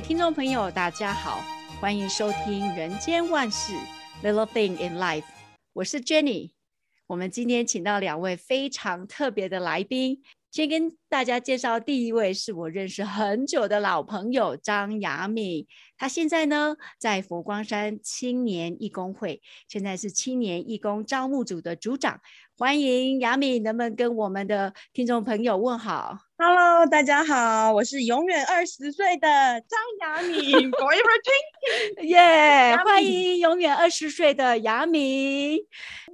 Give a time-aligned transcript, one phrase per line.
[0.00, 1.40] 听众朋友，大家好，
[1.80, 3.72] 欢迎收听《人间万事
[4.22, 5.22] Little Thing in Life》，
[5.72, 6.52] 我是 Jenny。
[7.08, 10.22] 我们今天请到两位非常特别的来宾，
[10.52, 15.66] 先跟大家介绍第一位是我认识很久的老朋友张雅敏，
[15.96, 22.20] 她现在呢在佛光山青年义工会，现在是青年义工招募组的组长。
[22.56, 29.26] 欢迎雅敏，能不能跟我们的听众朋友问好？Hello，大家好，我是永远二十岁的
[29.62, 30.38] 张雅敏，
[30.70, 31.20] Forever
[31.96, 32.76] Twenty，耶！
[32.76, 35.58] 欢迎永远二十岁的雅敏。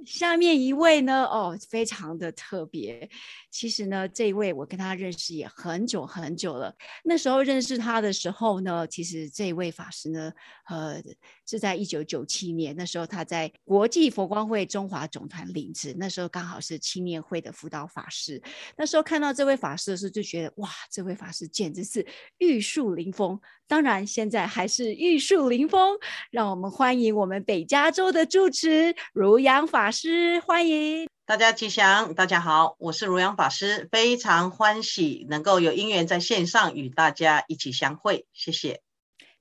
[0.03, 3.07] 下面一位呢，哦，非常的特别。
[3.51, 6.75] 其实呢，这一位我跟他认识也很久很久了。
[7.03, 10.31] 那时候认识他的时候呢，其实这一位法师呢，
[10.67, 11.01] 呃，
[11.47, 18.41] 是在一九九七年，那时候他在国际佛光会中华总团领职，那时候刚好是青年会的辅导法师。
[18.75, 23.37] 那时候看到这位法师的时候，就觉得哇，这位法师简直是玉树临风。
[23.67, 25.97] 当然，现在还是玉树临风。
[26.31, 32.13] 让我们欢迎我们北加州的住持如阳法师，欢迎大家吉祥。
[32.13, 38.79] 大家好，我是如阳法师，非常欢喜能够有因缘在线上与大家一起相会，谢谢。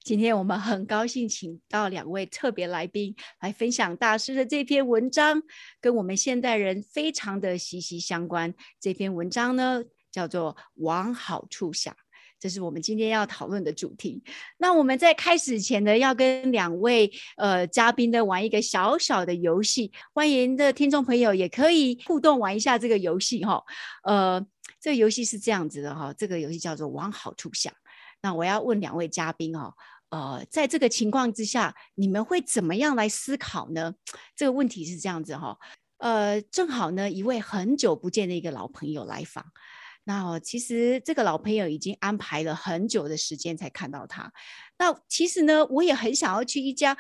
[0.03, 5.43] 今天我们很高兴请到两位特别来宾来分享大师的这篇文章，
[5.81, 8.53] 跟我们现代人非常的息息相关。
[8.79, 9.83] 这篇文章呢，
[10.15, 11.93] 叫做往好处想，
[12.39, 14.23] 这是我们今天要讨论的主题。
[14.59, 23.61] 那我们在开始前呢，要跟两位呃嘉宾呢玩一个小小的游戏，欢迎的听众朋友也可以互动玩一下这个游戏哈。
[24.05, 24.41] 呃，
[24.81, 27.73] 这个游戏是这样子的哈，这个游戏叫做往好处想。
[28.23, 29.75] 那我要问两位嘉宾哈，
[30.11, 33.95] 呃，在这个情况之下，你们会怎么样来思考呢？
[34.37, 35.59] 这个问题是这样子哈，
[35.99, 39.45] 呃，正好呢，一位很久不见的一个老朋友来访。
[40.05, 44.33] 那其实这个老朋友已经安排了很久的时间才看到他。
[44.79, 46.97] 那其实呢，我也很想要去一家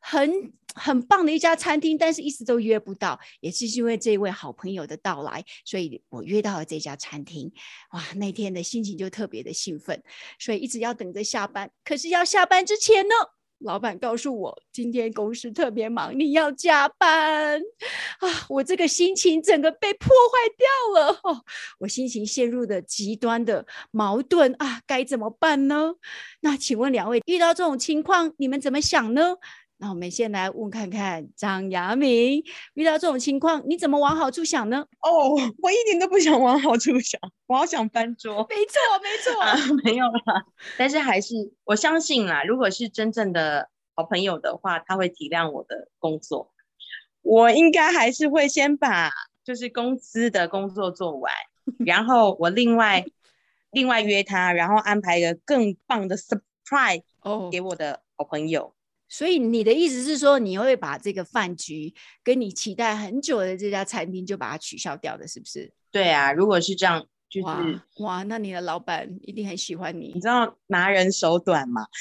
[0.00, 3.18] 很很棒的一家餐厅，但是一直都约不到。
[3.40, 7.52] 也是因为这位好朋友的到来，所以我约到了这家餐厅。
[7.92, 10.02] 哇，那天的心情就特别的兴奋，
[10.38, 11.70] 所以一直要等着下班。
[11.84, 13.14] 可是要下班之前呢，
[13.60, 17.60] 老板告诉我，今天公司特别忙，你要加班
[18.20, 18.28] 啊！
[18.48, 21.44] 我这个心情整个被破坏掉了，哦，
[21.80, 25.94] 我心情陷入的极端的矛盾啊，该怎么办呢？
[26.40, 29.36] 那请问两位遇到这种情况，你们怎么想呢？
[29.80, 32.42] 那我们先来问看看张雅敏，
[32.74, 34.84] 遇到这种情况，你怎么往好处想呢？
[35.00, 35.30] 哦，
[35.62, 38.44] 我一点都不想往好处想，我好想翻桌。
[38.48, 40.44] 没错，没错，啊，没有啦。
[40.76, 46.52] 但是还是我相信啦，如果是真正的好朋友的话，他会体谅我的工作。
[47.22, 49.12] 我应该还是会先把
[49.44, 51.32] 就是公司的工作做完，
[51.86, 53.04] 然后我另外
[53.70, 57.02] 另外约他，然后安排一个更棒的 surprise
[57.52, 58.74] 给我的好朋友。
[59.08, 65.72] 所以你的意思是说，你会把这个饭局跟你期待很久的这家餐厅就把它取消掉的，是不是？
[65.90, 67.64] 对啊，如果是这样，就是哇，
[68.00, 70.12] 哇，那你的老板一定很喜欢你。
[70.14, 71.86] 你知道拿人手短吗？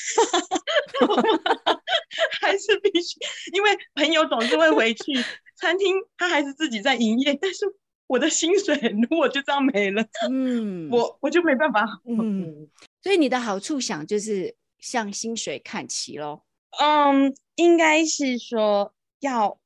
[2.41, 3.17] 还是必须，
[3.53, 5.13] 因为朋友总是会回去
[5.55, 7.65] 餐厅，他还是自己在营业，但是
[8.07, 8.75] 我的薪水
[9.09, 11.85] 如果就这样没了，嗯，我我就没办法。
[12.05, 12.67] 嗯，
[13.01, 16.41] 所以你的好处想就是向薪水看齐喽。
[16.79, 19.57] 嗯，应该是说要，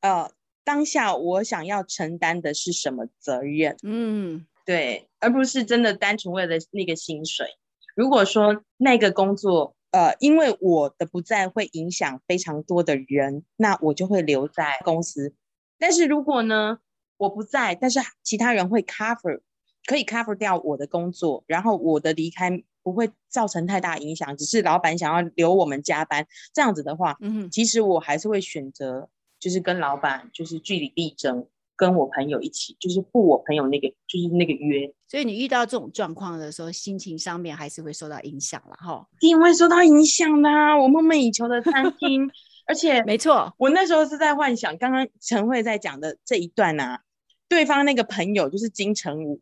[0.00, 0.30] 呃，
[0.64, 3.76] 当下我想要承担的是什么责任？
[3.82, 7.46] 嗯，对，而不是真的单纯为了那个薪水。
[7.94, 15.34] 如果说那个工作，呃，因为我的不在会影响非常多的人，那我就会留在公司。
[15.78, 16.78] 但是如果呢，
[17.18, 19.40] 我不在，但是其他人会 cover，
[19.86, 22.64] 可以 cover 掉我的工作，然后我的离开。
[22.84, 29.08] 不会造成太大影响，只是老板想要留我们加班这样子的话，嗯哼，其实我还是会选择，
[29.40, 34.92] 就是跟老板就是据理力争，跟我朋友一起，就是赴我朋友那个就是那个约。
[35.08, 40.76] 所以你遇到这种状况的时候，心情上面还是会受到影响了哈，一定会受到影响的啊。
[40.78, 42.30] 我梦寐以求的餐厅，
[42.66, 47.00] 而且 没错，我那时候是在幻想，刚刚陈慧在讲的这一段啊，
[47.48, 49.40] 对方那个朋友就是金城武，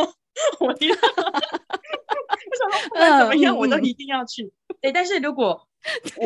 [0.60, 1.00] 我听到。
[2.90, 4.44] 不管怎么样，我都一定要去。
[4.44, 5.68] 嗯、对，但是如果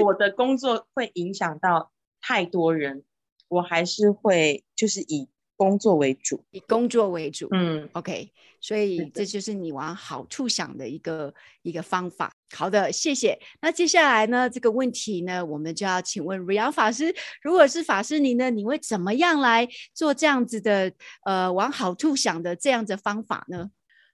[0.03, 3.05] 我的工作会影响到太多人，
[3.49, 7.49] 我还是会就是以工作为主，以工作为主。
[7.53, 12.33] 嗯，OK，所以这就是你往好处想的一个一个方法。
[12.57, 13.39] 好的，谢谢。
[13.61, 20.91] 那接下来呢，这个问题呢，我们就要请问瑞阳法师，如果是法师您呢，你会怎么样来做这样子的
[21.27, 23.71] 呃往好处想的这样的方法呢？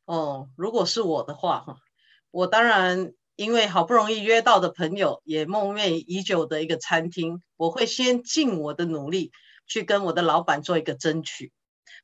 [0.06, 1.76] 哦，如果是我的话哈。
[2.36, 9.32] 我当然因为好不容易约到的朋友，也梦寐已久的一个餐厅，我会先尽我的努力
[9.66, 11.50] 去跟我的老板做一个争取，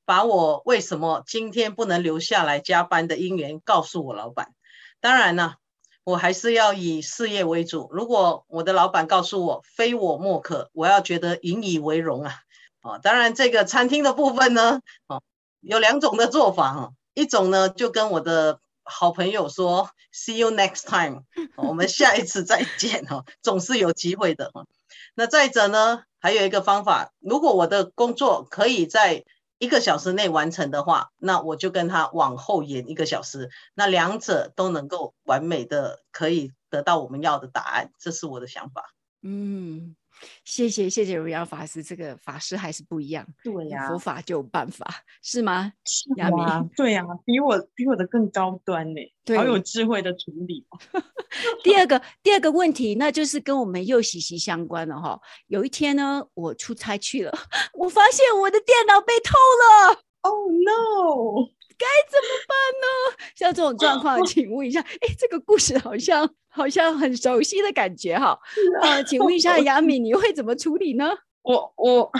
[0.07, 4.55] 把我为什么今天不能留下来加班的因缘告诉我老板。
[5.03, 5.57] 当然呢，
[6.03, 7.91] 我还是要以事业为主。
[7.93, 12.37] 如果我的老板告诉我非我莫可，我要觉得引以为荣啊！
[12.81, 15.21] 哦，当然这个餐厅的部分呢，哦，
[15.61, 18.61] 有两种的做法哈，一种呢就跟我的
[18.93, 21.23] 好朋友说 “see you next time”，
[21.57, 24.67] 我们下一次再见哈，总是有机会的哈。
[25.15, 29.25] 那再者呢，还有一个方法，如果我的工作可以在
[29.59, 38.93] 一个小时内完成的话，那我就跟他往后延一个小时，那两者都能够完美的可以得到我们要的答案，这是我的想法。
[39.23, 39.97] 嗯。
[40.45, 43.27] 谢谢谢谢如阳法师，这个法师还是不一样。
[43.43, 44.87] 对呀、啊，佛法就有办法，
[45.23, 45.73] 是吗？
[45.85, 50.67] 是啊，对呀、啊，比我比我的更高端呢，对，好有智慧的处理。
[51.65, 55.21] 第二个第二个问题，那就是跟我们又息息相关了哈。
[55.47, 57.33] 有一天呢，我出差去了，
[57.75, 60.03] 我发现我的电脑被偷了。
[60.23, 61.51] Oh no！
[61.83, 63.25] 该怎么办呢？
[63.35, 68.39] 像这种状况，请问一下， 哎，这个故事好像好像很熟悉的感觉哈。
[68.83, 71.11] 呃，请问一下 雅敏，你会怎么处理呢？
[71.43, 72.13] 我我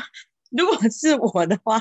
[0.51, 1.81] 如果是我的话，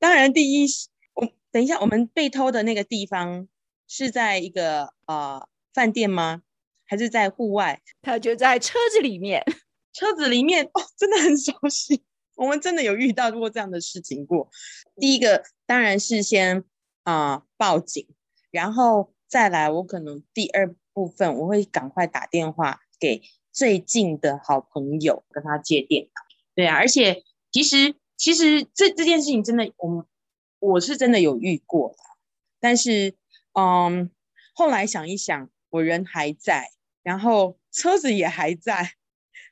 [0.00, 0.66] 当然第一，
[1.14, 3.46] 我等一下，我们被偷的那个地方
[3.86, 6.40] 是在一个呃饭店吗？
[6.86, 7.82] 还是在户外？
[8.00, 9.44] 他就在车子里面。
[9.92, 12.02] 车子里面哦，真的很熟悉。
[12.36, 14.48] 我们真的有遇到过这样的事情过。
[14.98, 16.64] 第一个当然是先。
[17.08, 17.42] 啊、呃！
[17.56, 18.06] 报警，
[18.50, 26.10] 然后再来，我可能第二部分我会赶快打电话给最近的好朋友，跟他借电脑。
[26.54, 30.04] 对啊，而且其实其实这这件事情真的，我们
[30.58, 31.96] 我是真的有遇过，
[32.60, 33.14] 但是
[33.54, 34.10] 嗯，
[34.52, 36.72] 后来想一想，我人还在，
[37.02, 38.92] 然后车子也还在，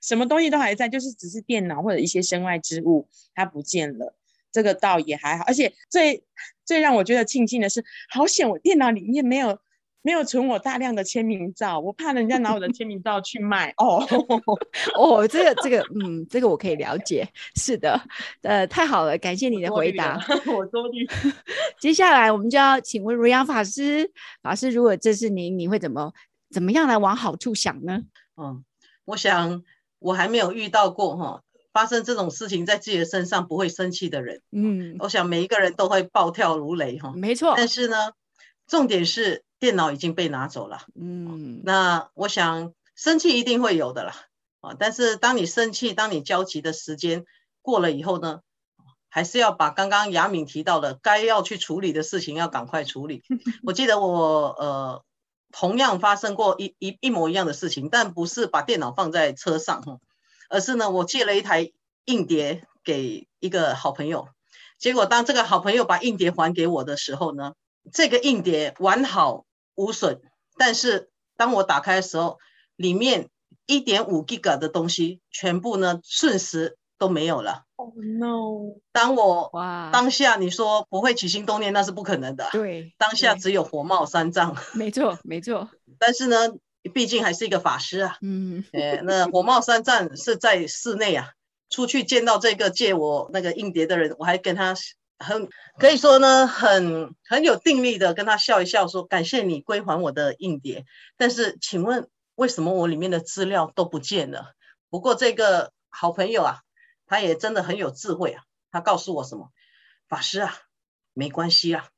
[0.03, 4.14] 什么东西都还在，就是只是电脑或者一些身外之物它不见了。
[4.56, 6.25] 这个倒也还好，而且最
[6.64, 9.58] 最让我觉得庆幸的是，好险我电脑里面没有
[10.00, 13.75] 没有存我大量的签名照，我怕人家拿我的签名照去卖。
[13.76, 14.03] 哦
[14.97, 17.29] 哦，这个这个，嗯，这个我可以了解。
[17.55, 18.00] 是的，
[18.41, 20.19] 呃，太好了，感谢你的回答。
[20.47, 21.06] 我多虑。
[21.79, 24.11] 接下来我们就要请问如阳法师，
[24.43, 26.11] 法师，如果这是您，你会怎么
[26.50, 28.00] 怎么样来往好处想呢？
[28.41, 28.64] 嗯，
[29.05, 29.62] 我想
[29.99, 31.43] 我还没有遇到过哈。
[31.76, 37.52] 发生这种事情在自己的身上不会生气的人，嗯，我想每一个人都会暴跳如雷哈，没错。
[37.55, 38.12] 但是呢，
[38.67, 44.14] 重点是电脑已经被拿走了，嗯，那我想生气一定会有的啦，
[44.62, 47.26] 啊，但是当你生气、当你焦急的时间
[47.61, 48.40] 过了以后呢，
[49.11, 53.22] 还是要把刚刚雅敏提到的该要去处理的事情要赶快处理。
[53.64, 55.02] 我记得我呃
[55.52, 59.99] 同样发生过一一一模一样的事情，但不是把电脑放在车上哈。
[60.48, 61.72] 而是呢，我借了一台
[62.04, 64.28] 硬碟给一个好朋友，
[64.78, 67.54] 结果当这个好朋友把硬碟还给我的时候呢，
[67.93, 69.44] 这个硬碟完好
[69.75, 70.20] 无损，
[70.56, 72.38] 但是当我打开的时候，
[72.76, 73.28] 里面
[73.66, 77.64] 一点五 Giga 的东西全部呢瞬时都没有了。
[77.76, 78.78] Oh no！
[78.93, 82.48] 当我哇，当下你说不会起心动念，那是不可能的。
[82.53, 84.56] 对，当下只有火冒三丈。
[84.74, 85.69] 没错，没错。
[85.98, 86.55] 但是呢。
[86.88, 91.32] 毕竟还是一个法师啊，嗯， 哎，那火冒三丈是在室内啊，
[91.70, 94.74] 出去见到这个借我那个硬碟的人，我还跟他
[95.19, 100.84] 很可以说呢，很很有定力的跟他笑一笑，说感谢你归还我的硬碟。
[101.16, 104.52] 但是请问为什么我里面的资料都不见了？
[104.90, 106.60] 不过这个好朋友啊，
[107.06, 109.50] 他也真的很有智慧啊，他告诉我什么？
[110.08, 110.55] 法师啊，
[111.14, 111.88] 没关系啊，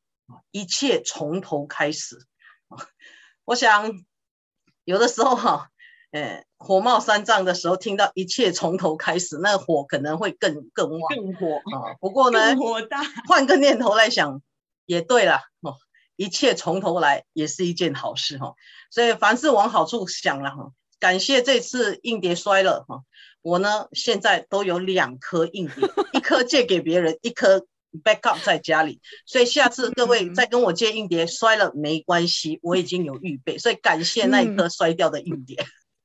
[0.50, 2.24] 一切从头开始。
[3.44, 3.92] 我想。
[4.88, 5.68] 有的时候哈，
[6.12, 11.92] 哎，火冒三丈的时候，听到一切从头开始，那火可能会更更旺，更火啊。
[12.00, 14.40] 不过呢，火大，换个念头来想，
[14.86, 15.76] 也对了哦，
[16.16, 18.54] 一切从头来也是一件好事哈。
[18.90, 20.70] 所以凡事往好处想了哈。
[20.98, 23.02] 感谢这次硬碟摔了哈，
[23.42, 27.66] 我呢现在都有两颗硬碟，一颗借给别人，一颗。
[28.02, 35.56] Backup 在家里，所以下次各位再跟我借硬碟摔了没关系，我已经有预备，所以感谢那一颗摔掉的硬碟。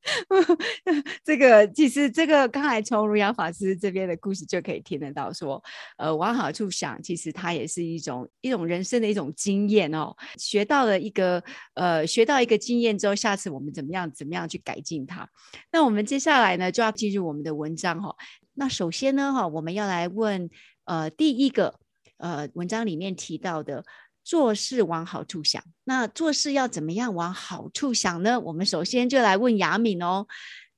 [1.23, 5.63] 这个其实这个刚才从如阳法师这边的故事就可以听得到说，
[5.95, 10.13] 呃往好处想，其实它也是一种一种人生的一种经验哦。
[10.37, 11.41] 学到了一个
[11.75, 15.25] 呃学到一个经验之后，下次我们怎么样怎么样去改进它。
[15.71, 18.15] 那我们接下来呢就要进入我们的文章哈、哦。
[18.55, 20.49] 那首先呢哈，我们要来问
[20.83, 21.79] 呃第一个。
[22.23, 23.83] 呃，文章里面提到的
[24.23, 25.61] 做事往好处想。
[25.83, 28.39] 那做事要怎么样往好处想呢？
[28.39, 30.25] 我们首先就来问雅敏哦。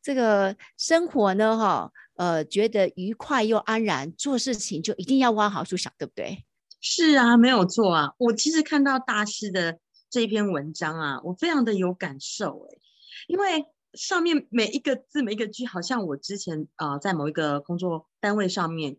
[0.01, 6.43] 这个生活呢，哈，呃，觉得愉快又安然，做事情就一定要往好处想，对不对？
[6.81, 8.13] 是啊，没有错啊。
[8.17, 9.77] 我其实看到大师的
[10.09, 12.79] 这篇文章啊，我非常的有感受诶，
[13.27, 18.97] 因为上面每一个字每一个句，好像我之前啊、在某一个工作单位上面。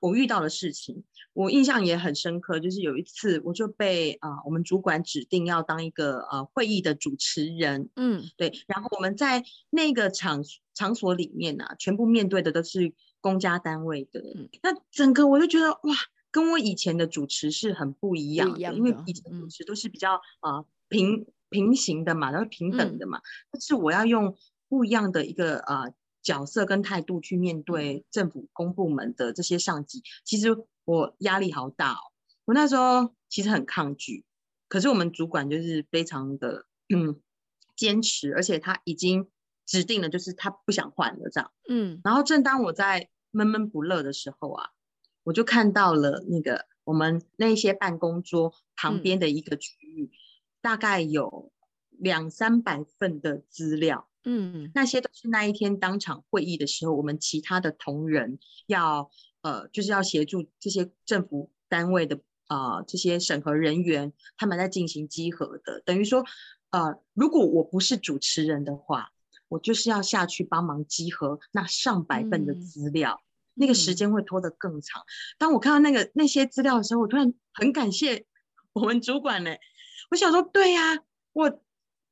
[0.00, 2.60] 我遇到的事情，我印象也很深刻。
[2.60, 7.88] 就是有一次，我就被啊、呃，我们主管指定要当一个呃会议的主持人。
[7.96, 8.52] 嗯，对。
[8.66, 10.44] 然后我们在那个场
[10.74, 14.20] 场所里面呢、啊，全部面对的都是公家单位的。
[14.20, 15.94] 嗯，那整个我就觉得哇，
[16.30, 23.18] 跟我以前的主持是很不一样的，的因为以前的主持都是比较啊、呃、平平行的嘛，然后平等的嘛。
[23.18, 23.22] 嗯、
[23.52, 24.36] 但是我要用
[24.68, 25.84] 不一样的一个啊。
[25.84, 30.48] 呃角色跟态度去面对政府公部门的这些上级，其实
[30.84, 32.12] 我压力好大哦。
[32.44, 34.24] 我那时候其实很抗拒，
[34.68, 37.20] 可是我们主管就是非常的嗯
[37.76, 39.30] 坚持，而且他已经
[39.64, 41.50] 指定了，就是他不想换了这样。
[41.68, 44.70] 嗯，然后正当我在闷闷不乐的时候啊，
[45.22, 50.10] 我就看到了那个我们那些办公桌旁边的一个区域，嗯、
[50.60, 51.50] 大概有
[51.90, 54.09] 两三百份的资料。
[54.24, 59.10] 嗯，那些都是那一天当场会议的时候，我们其他的同仁要
[59.40, 65.80] 呃，就是要协助这些政府单位的啊、呃，这些审核人员他们在进行集合的。
[65.86, 66.22] 等于说，
[66.68, 69.10] 呃，如果我不是主持人的话，
[69.48, 73.24] 我就是要下去帮忙集合那上百份的资料，嗯、
[73.54, 75.02] 那个时间会拖得更长。
[75.38, 78.26] 当我看到那个那些资料的时候，我突然很感谢
[78.74, 79.50] 我们主管呢。
[80.10, 80.98] 我想说，对呀、啊，
[81.32, 81.62] 我。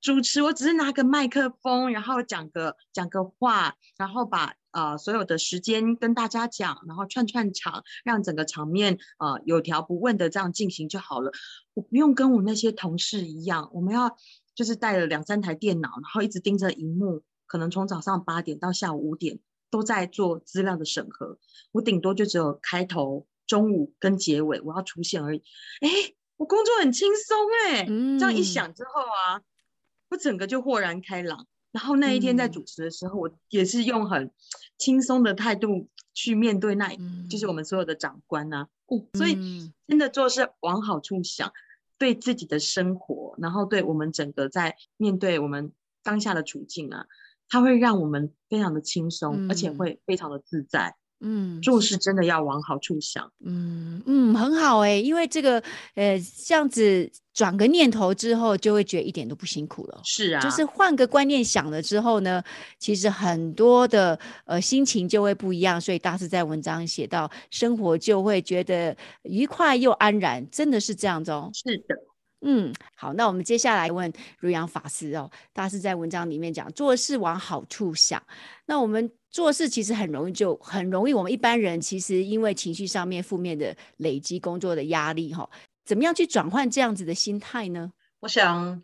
[0.00, 11.32] 主持，我只是拿个麦克风，然后讲个讲个话，然后把呃所有的时间跟大家讲，然后串串场，让整个场面呃有条不紊的这样进行就好了。
[11.74, 14.16] 我不用跟我那些同事一样，我们要
[14.54, 21.38] 就是带了两三台电脑，然后一直盯着荧幕，可能从早上八点到下午五点都在做资料的审核。
[21.72, 25.42] 我顶多就只有开头、中午跟结尾我要出现而已。
[25.80, 25.88] 哎，
[26.36, 27.36] 我工作很轻松
[27.66, 27.84] 哎，
[28.18, 29.42] 这样一想之后啊。
[30.10, 34.30] 我整个就豁然开朗，然后那一天在主持的时候，嗯、我也是用很
[34.78, 39.36] 轻松的态度去面对那，嗯、就是我们所有的长官啊，哦，所以
[39.86, 41.52] 真的做事往好处想，
[41.98, 45.72] 对自己的生活，然后对我们整个在面对我们
[46.02, 47.06] 当下的处境啊，
[47.48, 50.96] 它会让我们非常的轻松，嗯、而且会非常的自在。
[51.20, 53.30] 嗯，做事真的要往好处想。
[53.44, 55.62] 嗯嗯，很好哎、欸，因为这个
[55.94, 60.00] 呃，这样子转个念头之后，就会觉得一点都不辛苦了。
[60.04, 62.42] 是啊，就是换个观念想了之后呢，
[62.78, 65.80] 其实很多的呃心情就会不一样。
[65.80, 71.50] 所以大师在文章写到，生活就会觉得愉快又安然，真的是这样子哦。
[71.52, 71.96] 是的，
[72.40, 75.30] 嗯，好，那我们接下来问如阳法师哦。
[75.52, 78.22] 大师在文章里面讲，做事往好处想。
[78.66, 79.10] 那我们。
[79.30, 81.12] 做事其实很容易，就很容易。
[81.12, 85.48] 我们一般人其实因为情绪上面负面的累积，工作的压力，哈，
[85.84, 87.92] 怎么样去转换这样子的心态呢？
[88.20, 88.82] 我想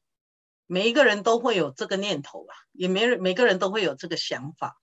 [0.66, 4.76] 每一个人都会有这个念头吧，也没人每个人都会有这个想法。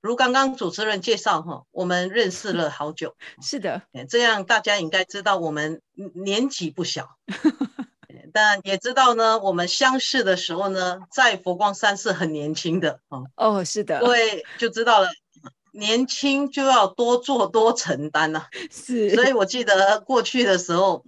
[0.00, 5.80] 如刚刚主持人介绍，哈，我们认识了好久，是的，这样大家应该知道我们
[6.14, 7.16] 年纪不小。
[8.36, 13.24] 但也知道呢，我们相识的时候呢，在佛光山是很年轻的哦。
[13.34, 15.08] 哦，是的，对，就知道了，
[15.72, 18.48] 年轻就要多做多承担呐、啊。
[18.70, 21.02] 是，所以我记得过去的时候，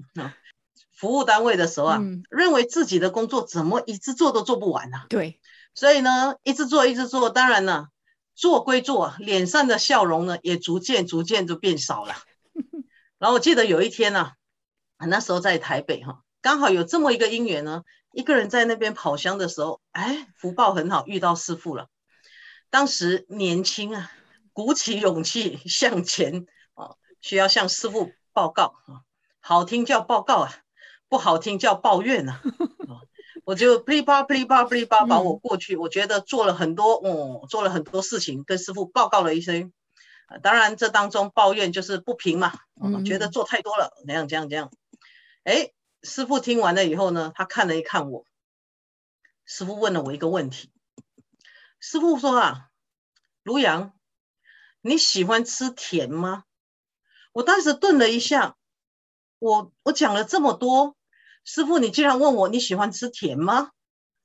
[0.97, 5.07] 服务单位的时候啊，嗯、认为自己的工作怎么一直做都做不完呢、啊？
[5.11, 5.39] 对，
[5.75, 7.89] 所以呢，一直做一直做，当然呢，
[8.35, 12.15] 做归做，脸上的笑容呢，也逐渐逐渐就变少了。
[13.19, 14.31] 然后我记得有一天呢、
[14.97, 16.23] 啊，那时候在台北哈。
[16.41, 21.89] 刚好有这么一个因缘呢，一个人在那边跑香的时候，哎，福报很好，遇到师父了。
[22.71, 24.13] 当时年轻啊，
[24.53, 29.03] 鼓起勇气向前啊，需要向师父报告啊，
[29.41, 30.55] 好听叫报告啊，
[31.09, 32.41] 不好听叫抱怨啊。
[33.45, 39.73] 我就噼里啪噼里啪噼里啪把我过去，我觉得做了很多，哦，做了很多事情，跟师父报告了一声。
[40.43, 42.53] 当然这当中抱怨就是不平嘛，
[43.05, 44.71] 觉得做太多了，那样这样这样，
[45.43, 45.73] 哎。
[46.03, 48.25] 师傅听完了以后呢，他看了一看我。
[49.45, 50.71] 师傅问了我一个问题。
[51.81, 52.69] 师傅说啊，
[53.43, 53.93] 卢阳，
[54.81, 56.45] 你喜欢吃甜吗？
[57.33, 58.57] 我当时顿了一下，
[59.39, 60.97] 我我讲了这么多，
[61.45, 63.71] 师傅你竟然问我你喜欢吃甜吗？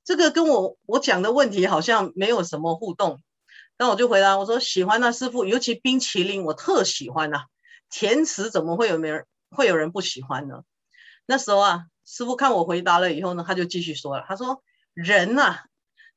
[0.04, 3.22] 这个跟我我讲的问题好像没有什么互动。
[3.78, 7.46] 那我就回答我说喜欢啊，师傅，尤其冰淇淋我特喜欢啊，
[7.88, 10.62] 甜食怎么会有没人会有人不喜欢呢？
[11.26, 14.62] 那时候啊，师傅看我回答了以后呢，他就继续说了，他说
[14.92, 15.64] 人呐、啊，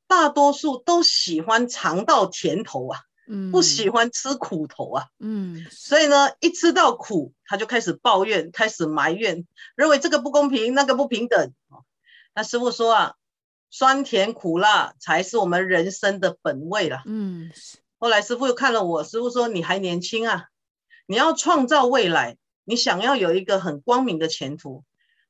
[0.07, 9.45] 大多数都喜欢尝到甜头啊，嗯，不喜欢吃苦头啊，嗯，所以呢，一吃到苦，他就开始抱怨，开始埋怨，
[9.75, 11.53] 认为这个不公平，那个不平等。
[12.35, 13.15] 那师傅说啊，
[13.69, 17.03] 酸甜苦辣才是我们人生的本味啦。
[17.05, 17.51] 嗯，
[17.97, 20.47] 后来师傅又看了我，师傅说你还年轻啊，
[21.05, 24.83] 你要创造未来，你想要有一个很光明的前途。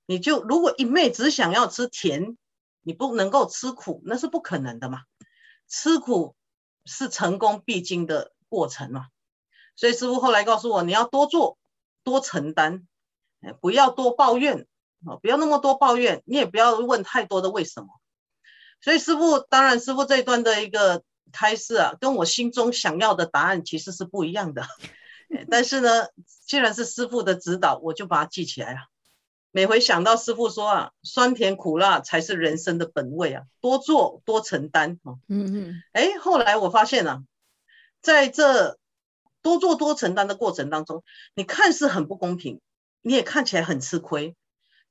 [0.07, 2.37] 你就如果一昧只想要吃甜，
[2.81, 5.01] 你不能够吃苦，那是不可能的嘛。
[5.67, 6.35] 吃苦
[6.85, 9.07] 是成功必经的过程嘛。
[9.75, 11.57] 所以师傅后来告诉我，你要多做，
[12.03, 12.87] 多承担，
[13.59, 14.65] 不要多抱怨
[15.05, 17.89] 啊，不要那么多抱怨，你也不要问太多的为什么。
[18.79, 24.65] 所以师傅当然师傅这一段的一个开示啊，跟我心中想要的答案其实是不一样的。
[25.51, 26.07] 但是呢，
[26.45, 28.79] 既然是师傅的指导，我就把它记起来了。
[29.57, 35.17] 每回想到师傅说啊，酸甜苦辣才是人生的本味啊，多做多承担啊。
[35.27, 35.83] 嗯嗯。
[35.93, 37.23] 哎，后来我发现啊，
[37.99, 38.77] 在这
[39.41, 42.61] 多做多承担的过程当中，你看似很不公平，
[43.01, 44.35] 你也看起来很吃亏，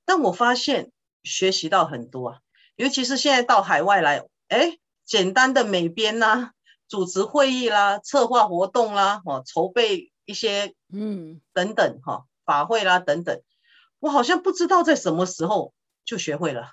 [0.04, 0.90] 但我发现
[1.22, 2.38] 学习到很多啊。
[2.74, 6.54] 尤其是现在到海外来，哎，简单的美编啦，
[6.88, 13.40] 主持会议啦，策划活动啦，哦，筹备一些嗯等等哈法会啦等等。
[13.98, 15.72] 我好像不知道在什么时候
[16.04, 16.70] 就学会了，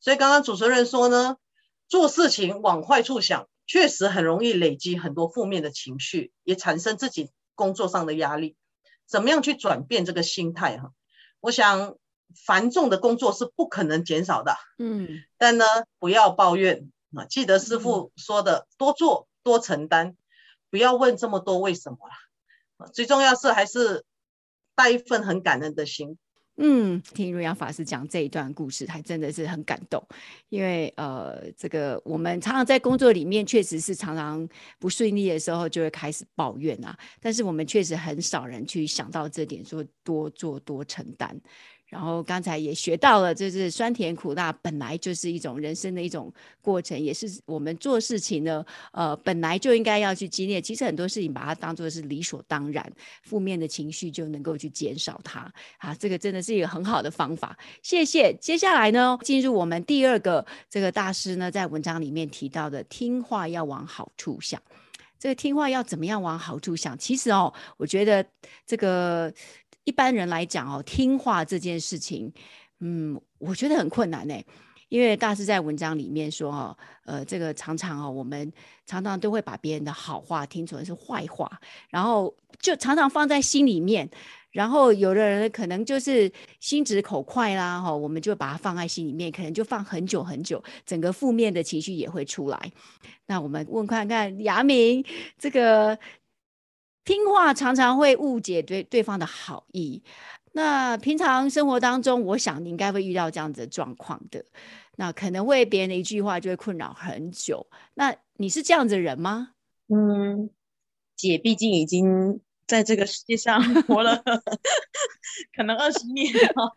[0.00, 1.36] 所以刚刚主持人说呢，
[1.88, 8.56] 做事情往坏处想，确实很容易累积很多负面的情绪，也产生自己工作上的压力。
[9.06, 10.78] 怎么样去转变这个心态？
[10.78, 10.92] 哈，
[11.40, 11.96] 我想
[12.46, 15.64] 繁重的工作是不可能减少的，嗯，但呢，
[15.98, 20.16] 不要抱怨啊，记得师傅说的，多做多承担，
[20.70, 21.98] 不要问这么多为什么
[22.78, 24.04] 了，最重要是还是
[24.74, 26.18] 带一份很感恩的心。
[26.56, 30.00] 嗯，听瑞扬法师讲这一段故事，还真的是很感动。
[30.50, 36.96] 因为呃，这个我们常常在工作里面，确实是常常不顺利的时候，就会开始抱怨啊。
[37.20, 41.40] 但是我们确实很少人去想到这点，说多做多承担。
[41.94, 50.60] 然后刚才也学到了，就是酸甜苦辣本来就是一种人生的一种过程，也是我们做事情呢，呃，本来就应该要去经历。
[50.60, 52.84] 其实很多事情把它当做是理所当然，
[53.22, 55.48] 负面的情绪就能够去减少它。
[55.78, 57.56] 啊，这个真的是一个很好的方法。
[57.80, 58.34] 谢谢。
[58.40, 64.60] 接下来呢，进入我们第二个这个大师呢，在文章里面提到的，听话要往好处想。
[65.16, 66.98] 这个听话要怎么样往好处想？
[66.98, 68.26] 其实哦，我觉得
[68.66, 69.32] 这个。
[69.84, 72.32] 一般人来讲哦，听话这件事情，
[72.80, 74.34] 嗯，我觉得很困难呢。
[74.90, 78.52] 因为大师在文章里面说哦，呃，这个常常哦，我们
[78.86, 81.50] 常常都会把别人的好话听成是坏话，
[81.88, 84.08] 然后就常常放在心里面。
[84.52, 92.72] 然后有的人可能就是心直口快啦，哈，我们就把它放在心里面，可能就放很久很久，整个负面的情绪也会出来。
[93.26, 95.04] 那我们问看看雅敏
[95.38, 95.98] 这个。
[97.04, 100.02] 听话常常会误解对对方的好意，
[100.52, 104.44] 那平常生活当中，我想你应该会遇到这样子的状况的。
[104.96, 107.66] 那可能为别人的一句话就会困扰很久。
[107.94, 109.50] 那你是这样子的人吗？
[109.88, 110.48] 嗯，
[111.16, 114.22] 姐毕竟已经在这个世界上 活了
[115.54, 116.72] 可能二十年了，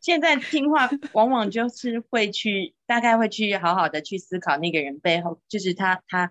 [0.00, 6.30] 现在听话往往就是会去，大概会去好好的去思考那个人背后，就是他他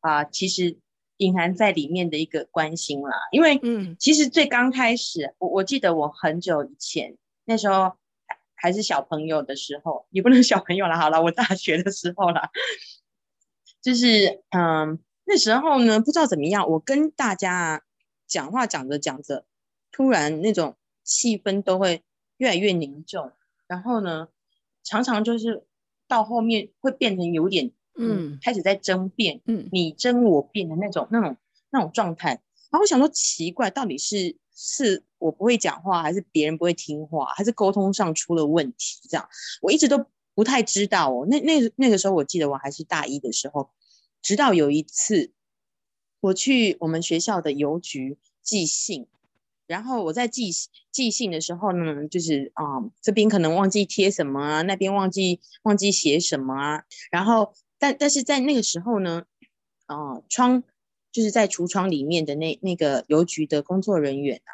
[0.00, 0.78] 啊、其实。
[1.18, 7.92] 隐含在里面的一个关心啦，因为嗯，其实最刚开始，我我记得我很久以前那时候
[8.54, 12.50] 还是小朋友的时候，也不能小朋友了，好了，我大学的时候了，
[13.80, 17.84] 就是嗯，那时候呢，不知道怎么样，我跟大家
[18.26, 19.44] 讲话讲着讲着，
[19.92, 22.02] 突然那种气氛都会
[22.38, 23.30] 越来越凝重，
[23.68, 24.28] 然后呢，
[24.82, 25.64] 常常就是
[26.08, 27.70] 到后面会变成有点。
[27.96, 31.36] 嗯，开始在争辩，嗯，你争我辩的那种、那种、
[31.70, 32.30] 那种状态。
[32.70, 38.98] 然后我想说，奇怪，到底是是我不会讲话，还是别人不会听话，还是沟通上出了问题？
[39.08, 39.28] 这样，
[39.62, 40.04] 我一直都
[40.34, 41.24] 不太知道哦。
[41.30, 43.70] 那那那个时候，我记得我还是大一的时候，
[44.20, 45.32] 直到有一次，
[46.20, 49.06] 我去我们学校的邮局寄信，
[49.68, 50.50] 然后我在寄
[50.90, 57.54] 寄信的时候呢，就是啊、嗯，这边可能忘记贴什么啊，那边忘记忘记写什么啊，然后。
[57.84, 59.24] 但但是在那个时候呢，
[59.88, 60.62] 哦，窗
[61.12, 64.52] 就是在橱窗里面的那那个邮局的工作人员啊，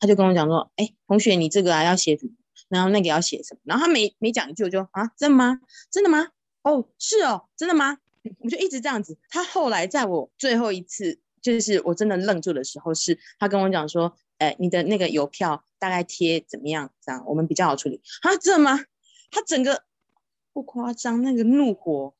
[0.00, 2.32] 他就跟我讲说，哎，同学，你这个啊要写什么？
[2.68, 3.60] 然后那个要写什么？
[3.62, 5.60] 然后他没没讲一句，我就啊，真的吗？
[5.92, 6.26] 真的吗？
[6.64, 7.98] 哦，是哦，真的吗？
[8.40, 9.16] 我就一直这样子。
[9.28, 16.90] 他后来在我最后一次，就是我真的愣住的时候，是他跟我讲说，哎，你的那个邮票大概贴怎么样？
[17.00, 18.02] 这样我们比较好处理。
[18.22, 18.84] 啊，真的吗？
[19.30, 19.84] 他整个
[20.52, 22.14] 不夸张，那个怒火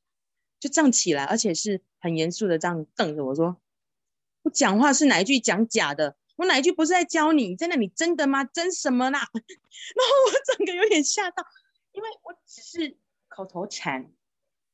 [0.62, 3.56] 就这样起来，而且是很严肃的这样瞪着我说
[4.42, 6.14] ：“我讲话是哪一句讲假的？
[6.36, 7.48] 我哪一句不是在教你？
[7.48, 8.44] 你在那里真的吗？
[8.44, 11.44] 真什么啦？” 然后我整个有点吓到，
[11.90, 12.96] 因为我只是
[13.26, 14.12] 口头禅，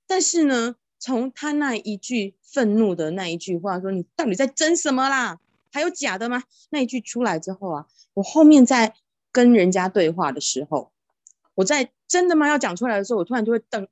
[0.07, 5.41] 但是呢，从他那一句愤怒的那一句话说：“你到底在真什么啦？
[5.73, 8.95] 还有假的吗？”那一句出来之后啊，我后面在
[9.33, 10.93] 跟人家对话的时候，
[11.55, 12.47] 我在真的吗？
[12.47, 13.89] 要讲出来的时候，我突然就会瞪，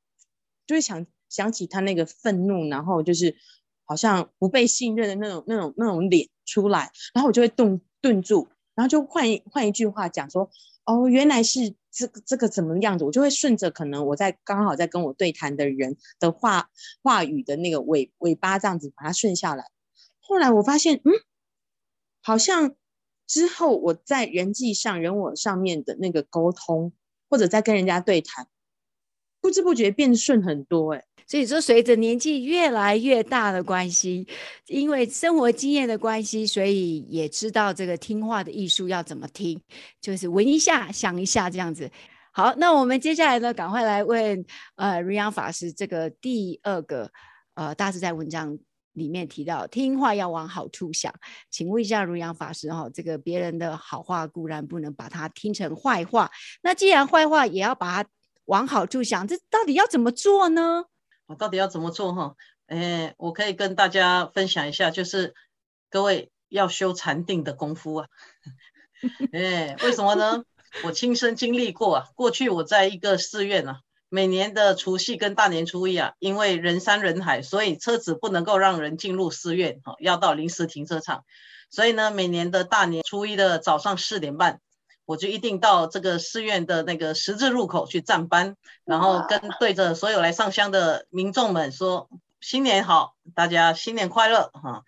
[0.67, 3.37] 就会想想起他那个愤怒，然后就是
[3.85, 10.51] 好像不被信任的那种、那种、那种脸出来，然后我就会顿顿住，然后就换一换一句话讲说
[10.85, 16.71] ：“哦，原来是这个这个怎么样子？”我就会顺着可能我在刚好在跟我对谈的人的话
[17.03, 19.67] 话语的那个尾尾巴这样子把它顺下来。
[20.21, 21.13] 后来我发现，嗯，
[22.23, 22.75] 好像。
[23.29, 26.93] 之后，我在人际上、人我上面的那个沟通，
[27.29, 28.47] 或者在跟人家对谈，
[29.41, 30.95] 不知不觉变顺很多。
[30.95, 34.27] 哎，所以说，随着年纪越来越大的关系，
[34.67, 39.61] 因为生活经验的关系，所以也知道这个听话的艺术要怎么听，
[40.01, 41.91] 就是闻一下、想一下这样子。
[42.33, 44.45] 好，那我们接下来呢，赶快来问
[44.77, 47.11] 呃瑞扬法师这个第二个
[47.55, 48.59] 呃大自在文章。
[48.97, 51.13] 里面提到听话要往好处想，
[51.51, 56.31] 请问一下如阳法师哈，这个别人的好话固然不能把它听成坏话，
[56.63, 58.09] 那既然坏话也要把它
[58.47, 60.87] 往好处想，这到底要怎么做呢？
[61.27, 62.35] 我到底要怎么做哈？
[62.67, 65.35] 哎，我可以跟大家分享一下，就是
[65.91, 68.09] 各位要修禅定的功夫啊。
[69.33, 70.45] 哎，为什么呢？
[70.85, 73.81] 我亲身经历过啊，过去我在一个寺院啊。
[74.09, 81.25] 每年的除夕跟大年初一啊，因为人山人海，所以车子不能够让人进入寺院，哈，要到临时停车场。
[81.71, 84.61] 所以呢，每年的大年初一的早上四点半，
[85.07, 92.11] 我就一定到这个寺院的那个十字路口去站班，然后跟对着所有来上香的民众们说
[92.43, 94.83] ：“新年好，大家新年快乐，哈，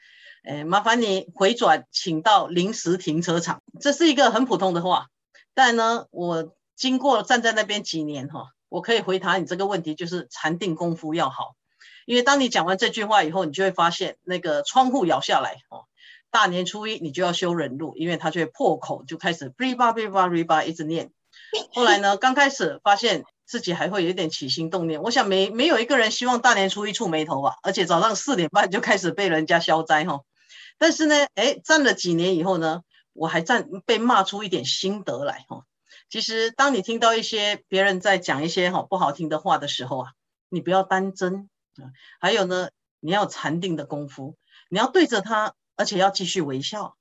[0.44, 5.07] 哎，麻烦你回转，请到临时停车场。”这是一个很普通的话，
[5.54, 8.50] 但呢，我经过站在那边几年，哈。
[8.70, 11.54] 我可以回答你这个问题，就是禅定功夫要好，
[12.04, 15.87] 因为当你讲完这句话以后，你就会发现那个窗户摇下来哦。
[16.31, 21.11] 大年初一你就要修忍辱，因为他就会破口就开始哔吧哔吧哔吧一直念。
[21.73, 25.03] 后来呢，刚开始发现自己还会有点起心动念。
[25.03, 30.21] 我想没没有一个人希望大年初一触霉头吧，而且早上四点半就开始被人家消灾哈。
[30.79, 35.64] 但是呢，哎，站了几年以后呢，我还站被骂出一点心得来哈。
[36.11, 40.12] 其实，当你听到一些别人在讲一些哈不好听的话的时候啊，
[40.49, 41.93] 你不要当真啊。
[42.21, 44.37] 还有呢，你要禅定的功夫，
[44.71, 46.97] 你要对着他，而且要继续微笑，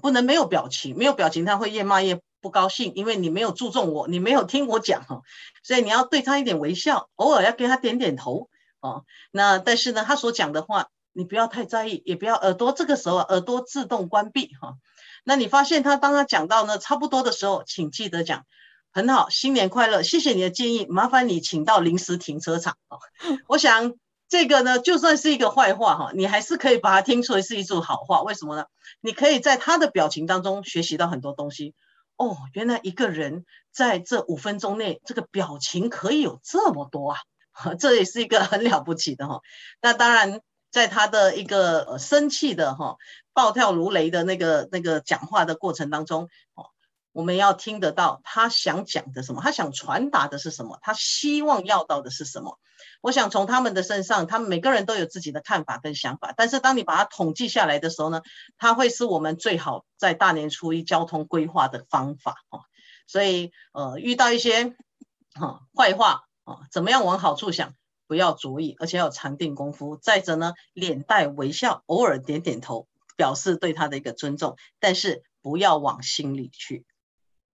[0.00, 5.20] 不能没有表情，没有表情他会越骂越不高兴，因为你没有注重我，你没有听我讲哈，
[5.62, 8.48] 所以你要对他一点微笑，偶尔要给他点点头
[8.80, 9.04] 哦。
[9.30, 14.76] 那但是呢，他所讲的话你不要太在意，也不要耳朵这个时候耳朵自动关闭哈。
[15.24, 18.46] 那你发现他当他讲到呢差不多的时候，请记得讲，
[18.92, 23.00] 很好，新年快乐，谢谢你的建议，麻烦你请到临时停车场哦。
[23.48, 23.94] 我想
[24.30, 28.22] 这个呢，就算是一个坏话哈，你还是可以把它听出来是一句好话。
[28.22, 28.64] 为什么呢？
[29.02, 31.74] 你可以在他的表情当中学习到很多东西。
[32.16, 37.18] 哦，原来一个人在这五分钟内，这个表情可以有这么多啊，
[37.78, 39.40] 这也是一个很了不起的哈。
[39.82, 40.40] 那当然。
[40.72, 42.94] 在他的一个呃生气的哈
[43.32, 46.66] 暴跳如雷的那个那个讲话的过程当中，哦，
[47.12, 52.58] 我们要听得到他想讲的什么，他想传达的是什么，他希望要到的是什么。
[53.02, 58.22] 我想从他们的身上，他们每个人都有自己的看法跟想法，但是当你把它统计下来的时候呢，
[58.58, 62.60] 它会是我们最好在大年初一交通规划的方法哦。
[63.06, 64.76] 所以呃，遇到一些
[65.34, 67.74] 哈坏话啊，怎么样往好处想？
[68.06, 69.96] 不要着意，而且要禅定功夫。
[69.96, 76.84] 再者呢，脸带微笑，偶尔点点头，表示对他的一个尊重，但是不要往心里去。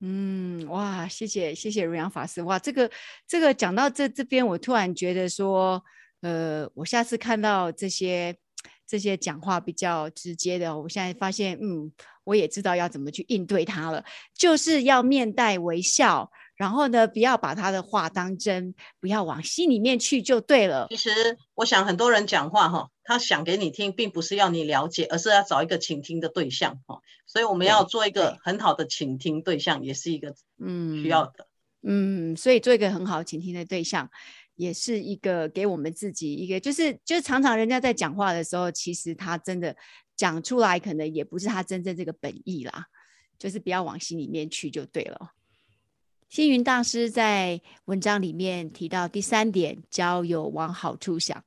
[0.00, 2.42] 嗯，哇，谢谢谢谢如阳法师。
[2.42, 2.90] 哇，这个
[3.26, 5.82] 这个讲到这这边，我突然觉得说，
[6.20, 8.36] 呃，我下次看到这些
[8.86, 11.90] 这些讲话比较直接的，我现在发现，嗯，
[12.24, 14.04] 我也知道要怎么去应对他了，
[14.34, 16.30] 就是要面带微笑。
[16.56, 20.86] 然后呢，不要把他的话当真，不要往心里面去就对了。
[20.88, 21.10] 其实
[21.54, 27.00] 我想很多人讲话哈，他想给你听，并不是要你了解，而是要找一个倾听的对象哈。
[27.26, 31.46] 所以我们要做一个很好的倾听对象，也是一个嗯需要的
[31.82, 32.32] 嗯。
[32.32, 34.08] 嗯，所以做一个很好倾听的对象，
[34.54, 39.76] 也是一个给我们自己一个，就是就是常常人家在讲话的时候，其实他真的
[40.16, 42.86] 讲出来，可能也不是他真正这个本意啦，
[43.38, 45.32] 就是不要往心里面去就对了。
[46.28, 51.42] 星云大师在文章里面提到第三点，交友往好处想。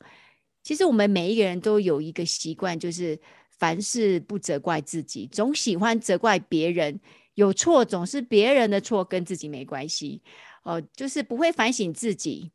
[0.63, 6.99] 其实我们每一个人都有一个习惯，就是凡事不责怪自己，总喜欢责怪别人。
[7.35, 10.21] 有错总是别人的错，跟自己没关系。
[10.63, 12.51] 哦、就是不会反省自己。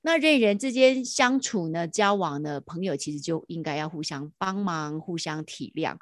[0.00, 5.96] 那人与人之间相处呢，交往呢，朋友其实就应该要互相帮忙，互相体谅。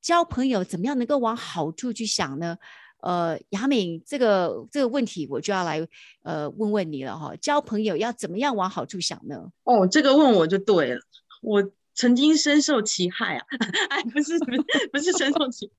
[0.00, 2.56] 交朋友怎么样能够往好处去想呢？
[3.00, 5.86] 呃，雅敏，这个这个问题我就要来
[6.22, 7.34] 呃问问你了哈。
[7.36, 9.52] 交朋友要怎么样往好处想呢？
[9.62, 11.00] 哦，这个问我就对了，
[11.40, 13.46] 我曾经深受其害啊，
[13.90, 15.70] 哎，不是不是不是深受其，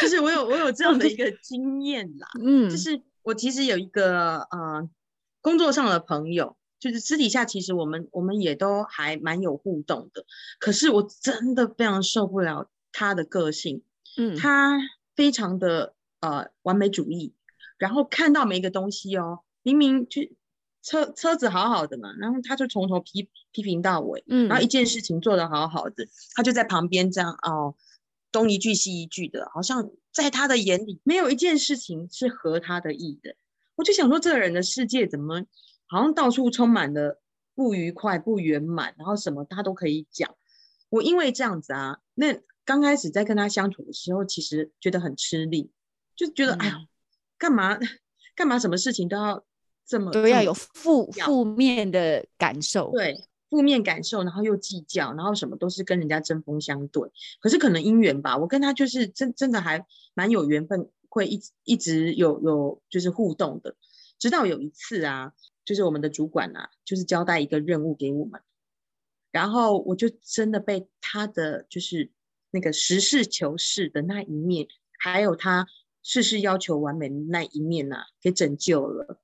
[0.00, 4.88] 就是我有我有这样的一个经验啦， 嗯，就是我其实有一个呃
[5.40, 10.24] 工作上的朋友，就是私底下其实我们我们也都还蛮有互动的，
[10.60, 13.82] 可是我真的非常受不了他的个性，
[14.16, 14.78] 嗯，他
[15.16, 15.94] 非常的。
[16.20, 17.34] 呃，完美主义，
[17.78, 20.22] 然后看到每一个东西哦，明明就
[20.82, 27.74] 车车子好好的嘛，然后他就从头批批评到尾，嗯，然后一件事情做得好好的，他就在旁边这样哦，
[28.32, 33.34] 东一句西一句的，好像在他的眼里没有一件事情是合他的意的。
[33.76, 35.42] 我就想说，这个人的世界怎么
[35.86, 37.20] 好像到处充满了
[37.54, 40.34] 不愉快、不圆满，然后什么他都可以讲。
[40.90, 45.70] 我因为这样子啊，那刚开始在跟他相处的时候，其实觉得很吃力。
[46.26, 46.86] 就觉得哎呀，
[47.38, 47.78] 干嘛
[48.34, 48.58] 干嘛？
[48.58, 49.42] 什么事情都要
[49.86, 57.10] 这么都要有负负面的感受，对，负面感受，然后又计较，然后什么都是跟人家针锋相对。
[57.40, 63.74] 可是可能姻缘吧，我跟他就是真真的还蛮有缘分，会一直一直有有就是互动的。
[64.18, 65.32] 直到有一次啊，
[65.64, 68.42] 就是我们的主管啊，就是交代一个任务给我们，
[69.32, 72.10] 然后我就真的被他的就是
[72.50, 75.66] 那个实事求是的那一面，还有他。
[76.02, 79.20] 事事要求完美的那一面呐、啊，给拯救了。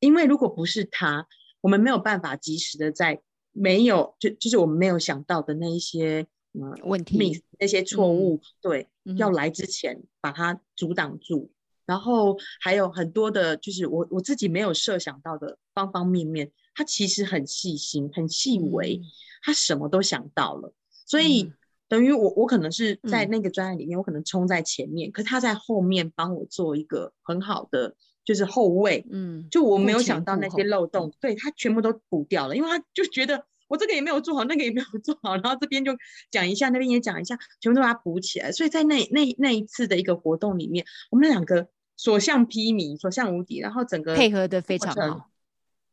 [0.00, 1.26] 因为如果不是他，
[1.60, 11.52] 我们没有办法及时的在没有就就是我们没有想到的那一些嗯问题、那些错误，嗯、对、嗯，要来之前把它阻挡住。
[11.84, 19.00] 然后还有很多的，就是我我自己没有设想到的方方面面，他其实很细心、很细微，
[19.42, 20.72] 他什么都想到了，
[21.06, 21.52] 所以。
[21.86, 27.94] 嗯等于我，我可能是在那个专案里面，嗯、我可能冲在前面，可是他在后面帮我做一个很好的，
[28.24, 29.06] 就是后卫。
[29.10, 35.92] 嗯，就我没有想到那些漏洞，对，他全部都补掉了，因为他就觉得我这个也没有做好，那个也没有做好，然后这边就
[36.30, 38.50] 讲一下，那边也讲一下，全部都把它补起来。
[38.50, 45.30] 所以在那那那一次的一个活动里面，我们两个所向披靡，所向无敌，然后整个配合的非常好。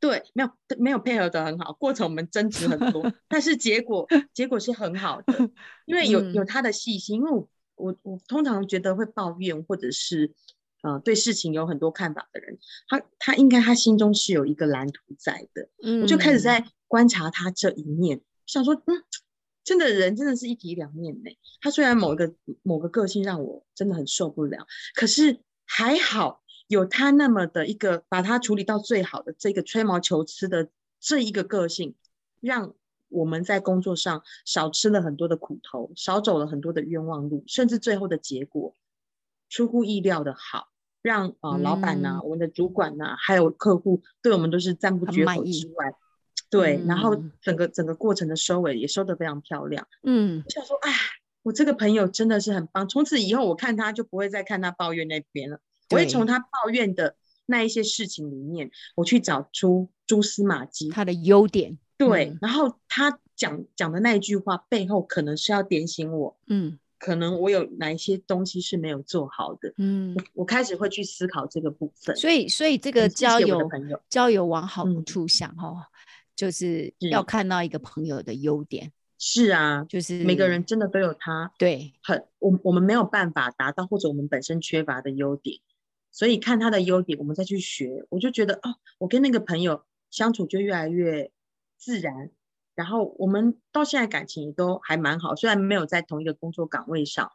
[0.04, 5.50] 对，没有没有配合的很好，过程我们争执很多， 但是结果结果是很好的，
[5.88, 7.16] 因为有有他的细心。
[7.16, 10.34] 因为我我我通常觉得会抱怨或者是
[10.82, 15.70] 呃对事情有很多看法的人，他他应该他心中是有一个蓝图在的。
[15.82, 19.04] 嗯，我就开始在观察他这一面，想说，嗯，
[19.64, 21.32] 真的人真的是一体两面呢。
[21.62, 26.43] 他虽然某一个某个个性让我真的很受不了，可是还好。
[26.68, 31.96] 有他那么的一个把他处理到最好的这个吹毛求疵的这一个个性，
[32.40, 32.74] 让
[33.10, 38.74] 我们在工作上少吃了很多的苦头，少走了很多的冤枉路，甚至最后的结果
[39.50, 40.70] 出乎意料的好，
[41.04, 45.94] 让啊、呃、老板呐、我们的主管呐、啊，还有客户对我们都是赞不绝口之外，
[46.50, 49.88] 对、嗯，然后整个整个过程的收尾也收得非常漂亮。
[50.02, 50.92] 嗯，我想说，哎，
[51.44, 55.60] 我这个朋友真的是很棒，从此以后我看他就不会再看他抱怨那边了。
[55.94, 61.78] 我会从他抱怨的那一些事情里面，我去找出蛛丝马迹，他的优点。
[61.98, 72.16] 对，嗯、然后他讲讲的那一句话背后，可能是要点醒我，嗯，可能我有哪一些东西是没有做好的，嗯，我，我开始会去思考这个部分。
[72.16, 73.70] 所以，所以这个交友
[74.10, 75.86] 交友往好处想哦、嗯，
[76.36, 78.92] 就是要看到一个朋友的优点。
[79.20, 85.60] 是啊，就是每个人真的都有他对很我我们没有办法达到或者我们本身缺乏的优点。
[86.14, 91.32] 所以看他的优点，我们再去学，我就觉得哦，我跟那个朋友相处就越来越
[91.76, 92.30] 自然，
[92.76, 97.32] 然后我们到现在感情也都还蛮好，虽然没有在同一个工作岗位上，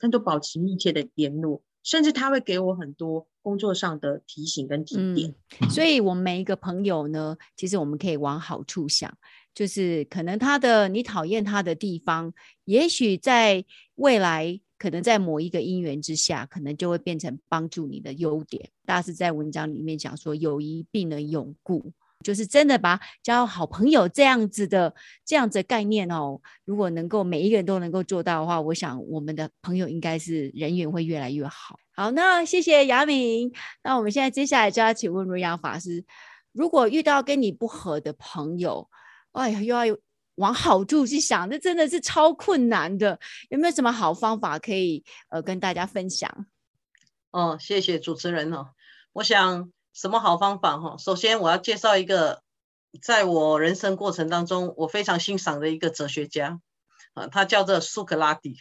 [0.00, 5.32] 但都保持密切的联络，甚至他会给我很多工作上的提醒跟提点。
[5.60, 9.16] 嗯，所以我们每一个朋友呢，其实我们可以往好处想，
[9.54, 14.60] 就是可能他的你讨厌他的地方，也许在未来。
[14.78, 18.70] 可能在某一个因缘之下，可能就会变成帮助你的优点。
[18.86, 21.92] 大师在文章里面讲说，友谊必能永固，
[22.24, 24.94] 就是真的把交好朋友这样子的
[25.26, 26.40] 这样子的概念哦。
[26.64, 31.78] 如果能够每一个人都能够做到的话，我想我们的朋友应该是人缘会越来越好。
[31.94, 33.52] 好，那谢谢雅敏。
[33.82, 36.04] 那我们现在接下来就要请问瑞扬法师，
[36.52, 38.88] 如果遇到跟你不合的朋友，
[39.32, 39.96] 哎呀，又要
[40.38, 43.18] 往好处去想，这真的是超困难的。
[43.50, 46.46] 有没有什么好方法可以呃跟大家分享？
[47.30, 48.68] 哦，谢谢主持人哦。
[49.12, 50.96] 我想什么好方法哈？
[50.98, 52.42] 首先我要介绍一个，
[53.02, 56.60] 在我人生过程当中我非常欣赏的一个哲学家
[57.14, 58.56] 啊，他叫做苏格拉底。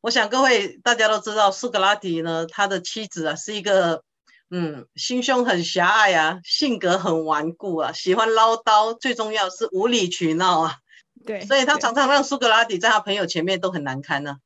[0.00, 4.04] 我想各位大家都知道，苏格拉底呢，他的妻子啊是一个
[4.48, 10.76] 嗯心胸很狭隘啊，性格很顽固啊，喜欢唠叨，最重要是无理取闹啊。
[11.24, 14.36] 对，所以他常常让苏格拉底在他朋友前面都很难堪呢、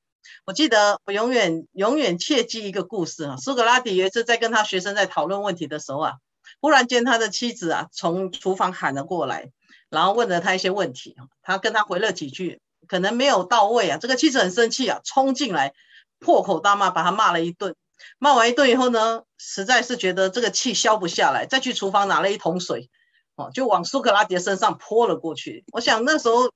[0.47, 6.13] 我记得我永远永远切记一个故事啊，苏格拉底有一次在跟他学生在讨论问题的时候啊，
[6.61, 9.51] 忽然间他的妻子啊从厨房喊了过来，
[9.89, 15.73] 然后问了他一些问题，他跟他回了几句，可能没有到位啊，这个妻子很生气啊，冲进来
[16.19, 17.75] 破口大骂，把他骂了一顿，
[18.19, 22.91] 骂完一顿以后呢，实在是觉得这个气消不下来，再去厨房拿了一桶水，
[23.37, 25.65] 哦，就往苏格拉底身上泼了过去。
[25.73, 26.51] 我想那时候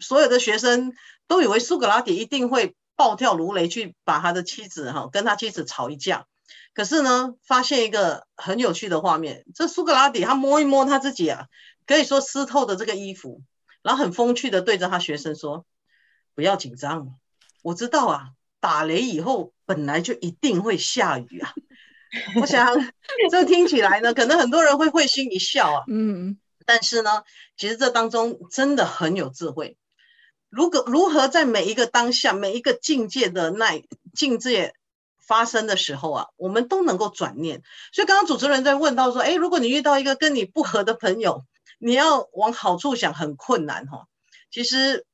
[0.00, 0.92] 所有的学生
[1.26, 2.74] 都以为苏格拉底一定会。
[2.98, 6.26] 暴跳如雷去把他的妻子哈跟他妻子吵一架，
[6.74, 11.46] 可是呢，发现一个很有趣的画面，这苏格拉底他摸一摸他自己啊，
[11.86, 13.40] 可以说湿透的这个衣服，
[13.82, 15.64] 然后很风趣的对着他学生说
[16.34, 17.14] ：“不要紧张，
[17.62, 21.54] 我知道啊，打雷以后本来就一定会下雨啊。
[22.42, 22.66] ”我想
[23.30, 27.22] 这听起来呢，可能很多人会会心一笑啊，嗯，但是呢，
[27.56, 29.76] 其实这当中真的很有智慧。
[30.48, 33.82] 如果如何在每一个当下、每一个境界的那
[34.14, 34.74] 境界
[35.18, 37.62] 发生的时候啊，我们都能够转念。
[37.92, 41.44] 所以刚刚主持人在问到说，哎，如果你遇到一个跟你不合的朋友，
[41.78, 44.06] 你要往好处想，很困难哈。
[44.50, 45.04] 其实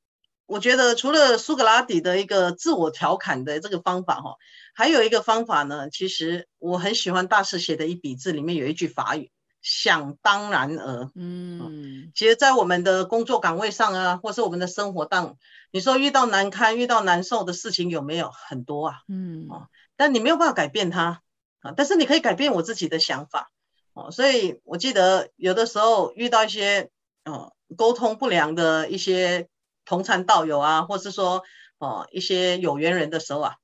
[0.47, 4.37] 我觉得除了苏格拉底的一个自我调侃的这个方法哈，
[4.73, 9.33] 还有一个方法呢，其实我很喜欢大师写的一笔字，里面有一句法语。
[9.65, 15.39] 想当然而，嗯，其实，在我们的工作岗位上啊，或是我们的生活当，
[15.73, 18.31] 你说遇到难堪、遇到难受的事情有没有？
[18.31, 18.99] 很多啊？
[19.09, 21.23] 嗯，哦，但你没有办法改变它。
[21.61, 23.51] 啊，但是你可以改变我自己的想法。
[23.95, 24.11] 哦。
[24.11, 26.91] 所以我记得有的时候遇到一些
[27.25, 29.49] 哦沟通不良的一些
[29.87, 31.43] 同参道友啊，或是说
[31.79, 33.55] 哦一些有缘人的时候啊，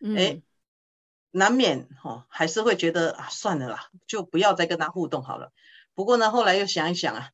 [0.00, 0.42] 嗯，诶
[1.30, 5.52] 难免哈、哦，还是会觉得啊，算了啦，就不要再跟他互动好了。
[5.94, 7.30] 不过呢，后来又想一想啊，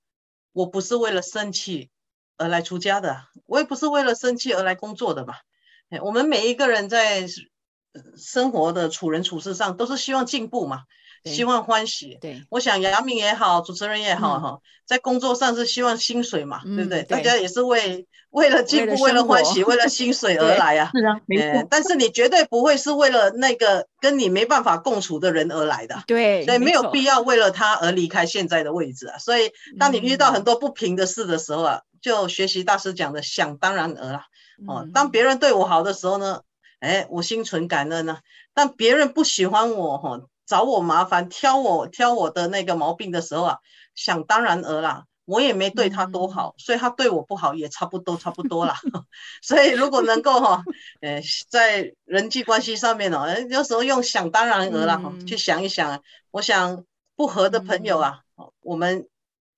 [0.53, 1.91] 我不是为了生气
[2.37, 5.35] 而来出家的，我也不是为了生气而来工作的嘛。
[6.03, 7.27] 我们每一个人在
[8.17, 10.83] 生活的处人处事上，都是希望进步嘛。
[11.25, 17.03] 希望欢喜，对，我想杨明也好，主持人也好，哈、嗯，在工作上是希望薪水嘛，嗯、对不对？
[17.03, 20.91] 大家也是为为了进步，为了欢喜，为了薪水 而来啊。
[20.95, 21.67] 是啊，没错。
[21.71, 29.19] 但是你绝对不会是为了那个跟你没办法共处的人而来的， 对，所以没有必要为了他而离开现在的位置啊。
[29.19, 34.25] 所以，当你遇到很多不平的事的时候啊，嗯、就学习大师讲的想当然而啊。
[34.67, 36.41] 哦，当别人对我好的时候呢，
[36.81, 38.21] 哎，我心存感恩呢、啊。
[38.55, 40.21] 但别人不喜欢我，哈。
[40.47, 43.59] 找我麻烦，挑我挑我的那个毛病的时候啊，
[43.97, 48.81] 想当然而啦，我也没对他多好，嗯、所以他对我不好也差不多 差不多啦。
[49.43, 50.63] 所以如果能够哈，
[51.03, 56.85] 呃，在人际关系上面哦，有时候用想当然而啦，嗯、去想一想，我想
[57.15, 59.07] 不和的朋友啊，嗯、我们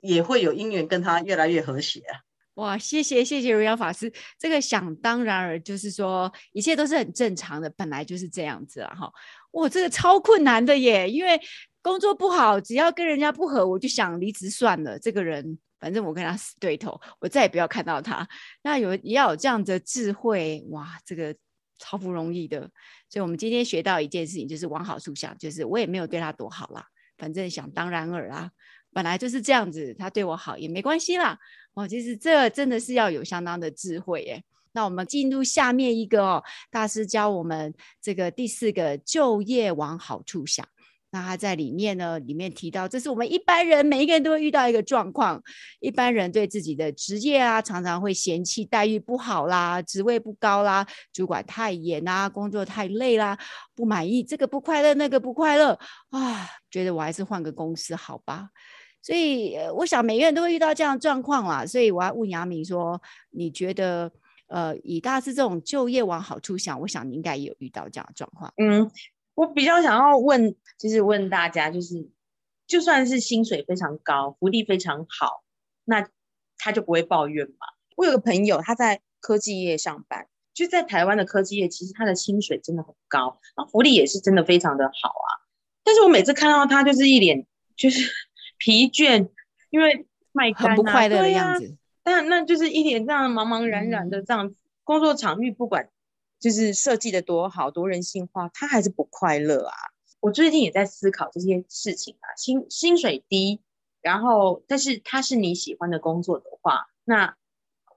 [0.01, 2.21] 也会有姻缘跟他越来越和谐啊。
[2.55, 9.13] 哇，谢谢谢谢瑞扬法师，这个想当然而就是说一切都是很正常的，本来就是这样子啊哈。
[9.53, 11.09] 哇，这个超困难的耶！
[11.09, 11.41] 因为
[11.83, 14.99] 工作不好，只要跟人家不合，我就想离职算了。
[14.99, 18.29] 这个人，反正我跟他死对头，我再也不要看到他。
[18.63, 21.35] 那有也要有这样的智慧，哇，这个
[21.79, 22.61] 超不容易的。
[23.09, 26.85] 所以，我们今天学到一件事情，就是往好处想，就是我也没有对他多好啦，
[27.17, 28.51] 反正想当然尔啊，
[28.93, 31.39] 本来就是这样子，他对我好也没关系啦。
[31.75, 34.45] 哦，其实这真的是要有相当的智慧耶。
[34.73, 37.73] 那我们进入下面一个哦，大师教我们
[38.03, 40.69] 这个第四个就业往好处想。
[41.11, 45.43] 那他在里面呢，里面提到，这是我们一般人每一个人都会遇到一个状况。
[45.81, 53.39] 一般人对自己的职业啊，常常会嫌弃待遇不好啦，职位不高啦，主管太严啦，工作太累啦，
[53.75, 55.79] 不满意，这个不快乐，那个不快乐
[56.11, 58.51] 啊，觉得我还是换个公司好吧。
[59.01, 61.65] 所以我想每个人都会遇到这样的状况啦。
[61.65, 63.01] 所以我要问杨明说，
[63.31, 64.11] 你觉得？
[64.51, 68.51] 呃，以大师这种就业往好处想，我想你应该也有遇到这样的状况。
[68.57, 68.91] 嗯，
[69.39, 72.09] 我比较想要问，就是问大家，就是
[72.67, 75.45] 就算是薪水非常高，福利非常好，
[75.85, 76.09] 那
[76.57, 77.69] 他就不会抱怨嘛。
[77.95, 85.47] 我有个朋友，他在科技业上班，就在台湾的科技业，其实他的薪水真的很高，那福利也是真的非常的好啊。
[85.85, 88.11] 但是我每次看到他，就是一脸就是
[88.59, 89.29] 疲倦，
[89.71, 91.77] 因为卖肝、啊、很不快乐的样子。
[92.03, 95.91] 但那就是一脸这样茫茫然然的这样子，嗯、工作场域不管
[96.39, 99.75] 就是设计的多好多人性化，他还是不快乐啊。
[100.21, 103.61] 我最近也在思考这些事情啊，薪薪水低，
[104.01, 107.37] 然后但是他是你喜欢的工作的话，那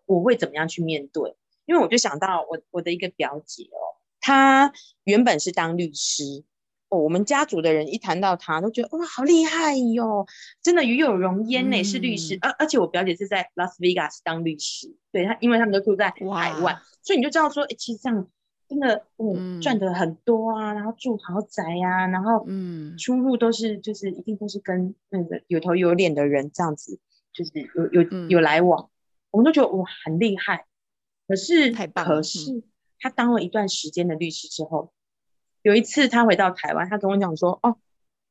[0.06, 1.36] 我会怎么样去面对？
[1.66, 4.74] 因为我就想到我我的一个表姐哦，她
[5.04, 6.44] 原本是当律师。
[6.92, 10.28] 哦，我们家族的人一谈到他，都觉得哇，好厉害哟，
[10.62, 12.38] 真的与有荣焉呢，是律师。
[12.42, 18.28] 而、嗯、而且我表姐是在拉斯维加斯当律师，对他，因为他们都住在海外，所以你就知道说，哎，其实这样
[18.68, 27.00] 真的，嗯，赚的很多啊，然后住豪宅呀、啊，然后嗯，出入都是就是一定都是跟那个有头有脸的人这样子，
[27.32, 28.92] 就是有有有来往，嗯、
[29.32, 30.66] 我们都觉得哇，很厉害。
[31.26, 32.64] 可是，太棒了，可是
[33.00, 34.92] 他当了一段时间的律师之后。
[35.64, 37.78] 有一次，他回到台湾，他跟我讲说：“哦，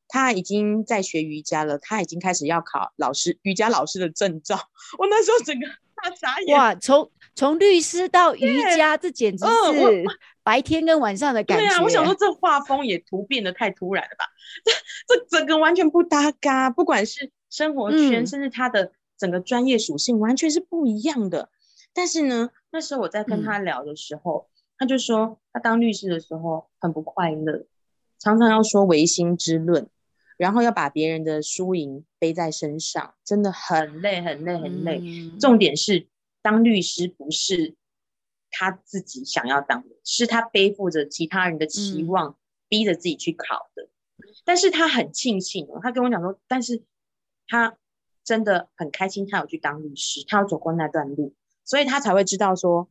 [0.07, 4.57] 他已经在学瑜伽了，他已经开始要考老师瑜伽老师的证照。
[4.99, 5.65] ”我那时候整个
[5.95, 6.57] 大傻眼。
[6.57, 10.05] 哇，从从律师到瑜伽，这简直是
[10.43, 11.63] 白天跟晚上的感觉。
[11.63, 14.25] 对啊，我想说这画风也突变得太突然了吧？
[14.65, 21.49] 这这整个完全不搭嘎，不管是生活圈，嗯、甚至他的整个专业属性，完全是不一样的。
[21.93, 24.47] 但是呢，那时候我在跟他聊的时候。
[24.47, 24.51] 嗯
[24.81, 27.65] 他就说，他当律师的时候很不快乐，
[28.17, 29.89] 常常要说唯心之论，
[30.37, 34.99] 然后要把别人的输赢背在身上，真的很累，很累，很累。
[35.01, 36.07] 嗯、重点是，
[36.41, 37.75] 当律师不是
[38.49, 42.35] 他自己想要当的，是他背负着其他人的期望，嗯、
[42.69, 43.89] 逼着自己去考的。
[44.45, 46.83] 但是他很庆幸哦，他跟我讲说，但是
[47.47, 47.75] 他
[48.23, 51.33] 真的很开心，他有去当律师，他有走过那段路，
[51.65, 52.89] 所以他才会知道说。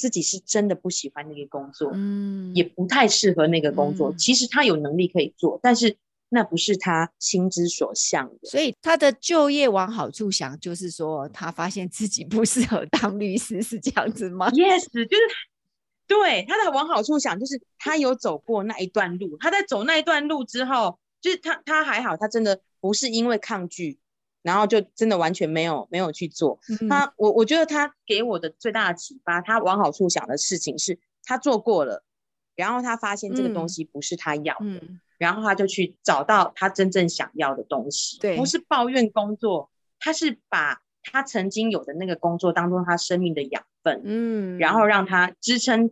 [0.00, 4.10] 自己是真的不喜欢那个工作，嗯，也不太适合那个工作。
[4.10, 5.94] 嗯、其实他有能力可以做，但是
[6.30, 8.48] 那不是他心之所向的。
[8.48, 15.20] 所以他的就业往好处想，就是说他发现自己不适合当律师，是这样子吗？Yes，就是
[16.06, 19.36] 对他的往好处想，就是他有走过那一段路。
[19.36, 23.98] 他在走那一段路之后，就是他他还好，他真的不是因为抗拒。
[24.42, 26.58] 然后就真的完全没有没有去做。
[26.80, 32.04] 嗯、他我我觉得他给我的最大的启发，他往好处想的事情是，他做过了，
[32.56, 38.18] 然后他发现这个东西不是他要的，嗯、然后他就去找到他真正想要的东西。
[38.18, 45.90] 对，不是抱怨工作，他是把他曾经有的那个工作当做他生命的养分，嗯，然后让他支撑，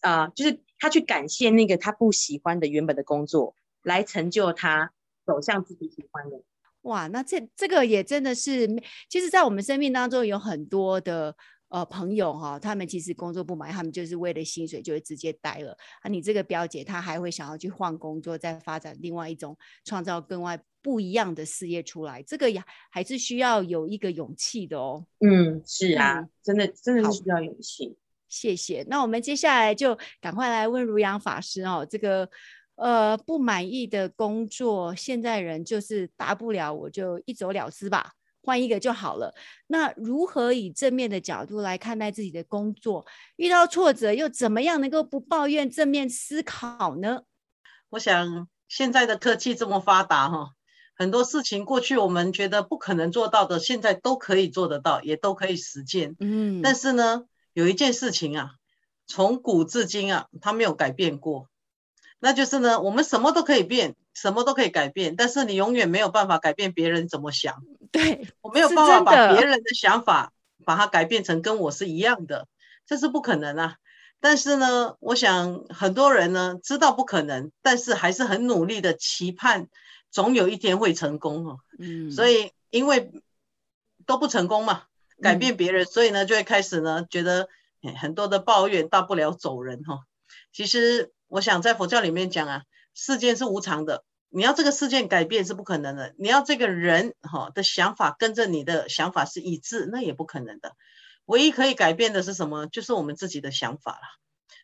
[0.00, 4.92] 啊、呃，就是他去感谢那个他不喜欢的原本的工作，来成就他
[5.24, 6.42] 走向自己喜欢的。
[6.86, 8.64] 哇，那这这个也真的是，
[9.08, 11.34] 其实，在我们生命当中有很多的
[11.68, 15.76] 呃朋友哈，他们其实工作不满，他们就是为了薪水就会直接待了。
[16.00, 25.04] 啊，你这个表姐她还会想要去换工作，再发展另外一种创造更外不一样的事业出来，这个也还是需要有一个勇气的哦。
[25.18, 27.96] 嗯，是啊，嗯、真的真的是需要勇气。
[28.28, 28.84] 谢谢。
[28.88, 32.30] 那我们接下来就赶快来问如阳法师哦，这个。
[32.76, 38.12] 呃，不满意的工作，现在人就是大不了我就一走了之吧，
[38.42, 39.34] 换一个就好了。
[39.66, 43.06] 那如何以正面的角度来看待自己的工作？
[43.36, 47.22] 遇到挫折又怎么样能够不抱怨，正面思考呢？
[47.88, 50.50] 我想现在的科技这么发达哈，
[50.94, 56.14] 很多事情过去我们觉得不可能做到的，现在都可以做得到，也都可以实践。
[56.20, 57.24] 嗯，但是呢，
[57.54, 58.50] 有一件事情啊，
[59.06, 61.48] 从古至今啊，它没有改变过。
[62.18, 67.62] 那就是呢，我们什么都可以变，什么都可以改变，但是你永远没有办法改变别人怎么想。
[67.92, 70.32] 对，我没有办法把别人的想法
[70.64, 72.48] 把它改变成跟我是一样的，
[72.86, 73.76] 这是不可能啊。
[74.18, 79.68] 但是呢，我想很多人呢知道不可能，但是还是很努力的期盼，
[80.10, 81.58] 总有一天会成功哦。
[81.78, 83.12] 嗯，所以因为
[84.06, 84.84] 都不成功嘛，
[85.20, 87.48] 改变别人，嗯，所以呢就会开始呢觉得
[88.00, 90.00] 很多的抱怨，大不了走人哈。
[90.50, 91.12] 其实。
[91.28, 92.62] 我想在佛教里面讲啊，
[92.94, 100.74] 世界是无常的，你要这个事件改变是不可能的，你要这个人哈的想法跟着你的想法是一致，那也不可能的。
[101.24, 102.66] 唯一可以改变的是什么？
[102.68, 104.00] 就是我们自己的想法了。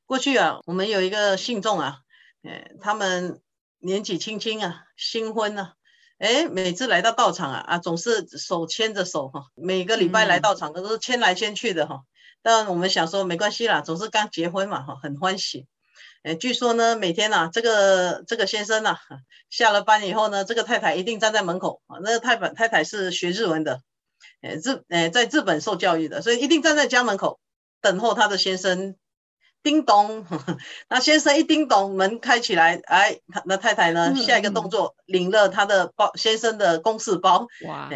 [0.06, 1.98] 过去啊，我们有一个信众啊，
[2.42, 3.40] 哎，他们
[3.78, 5.74] 年纪轻轻啊，新婚啊，
[6.18, 12.02] 哎，每次来到道场啊啊，总是手牵着手哈，每个礼拜来道场都是牵来牵去的哈。
[12.42, 15.66] 但我们想说没关系啦，总是刚结婚嘛哈，很欢喜。
[16.22, 18.98] 哎，据说呢，每天啊，这个这个先生啊，
[19.50, 21.98] 下了班以后呢，这个太太一定站在门口啊。
[22.02, 23.80] 那个太太太太是学日文的，
[24.40, 27.40] 哎，日哎在日本受教育的，所以一定站在家门口
[27.80, 28.96] 等候他的先生。
[29.64, 30.26] 叮咚，
[30.88, 34.12] 那先生一叮咚，门开起来，哎，那太太呢？
[34.16, 37.88] 下一个动作，领了他的包，先生的公事包，哇，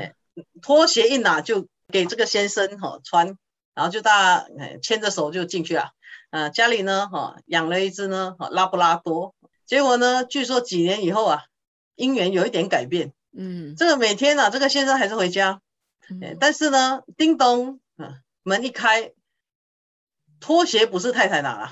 [0.63, 3.37] 拖鞋一拿就给这个先生哈穿，
[3.75, 4.47] 然后就大家
[4.81, 5.91] 牵着手就进去了。
[6.37, 9.35] 呃，家里呢哈养了一只呢拉布拉多，
[9.65, 11.45] 结果呢，据说几年以后啊，
[11.97, 15.63] 姻缘有一点改变，嗯，这个每天啊，这个先生还是回家，
[16.11, 17.81] 嗯，但是呢，叮咚，
[18.43, 19.13] 门一开。
[20.39, 21.71] 拖鞋不是太太拿了，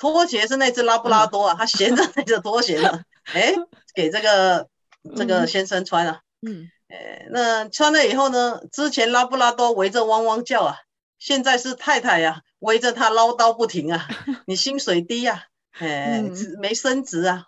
[0.00, 3.54] 拖鞋是那只拉布拉多啊，他衔着那只拖鞋呢，哎，
[3.92, 4.66] 给这个
[5.14, 10.76] 这个先生穿了，嗯，哎，那穿了以后呢，之前拉布拉多围着汪汪叫啊，
[11.18, 14.06] 现在是太太呀，围着他唠叨不停啊，
[14.46, 16.22] 你薪水低呀，哎，
[16.60, 17.46] 没升职啊，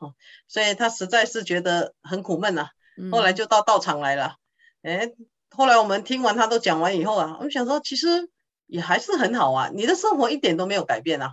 [0.48, 2.68] 所以他实在是觉得很苦闷呐，
[3.10, 4.36] 后来就到道场来了，
[4.82, 5.12] 哎，
[5.50, 8.30] 后来我们听完他都讲完以后啊，我们想说其实。
[8.72, 11.32] 也还是很好啊，你的生活一点都没有改变啊，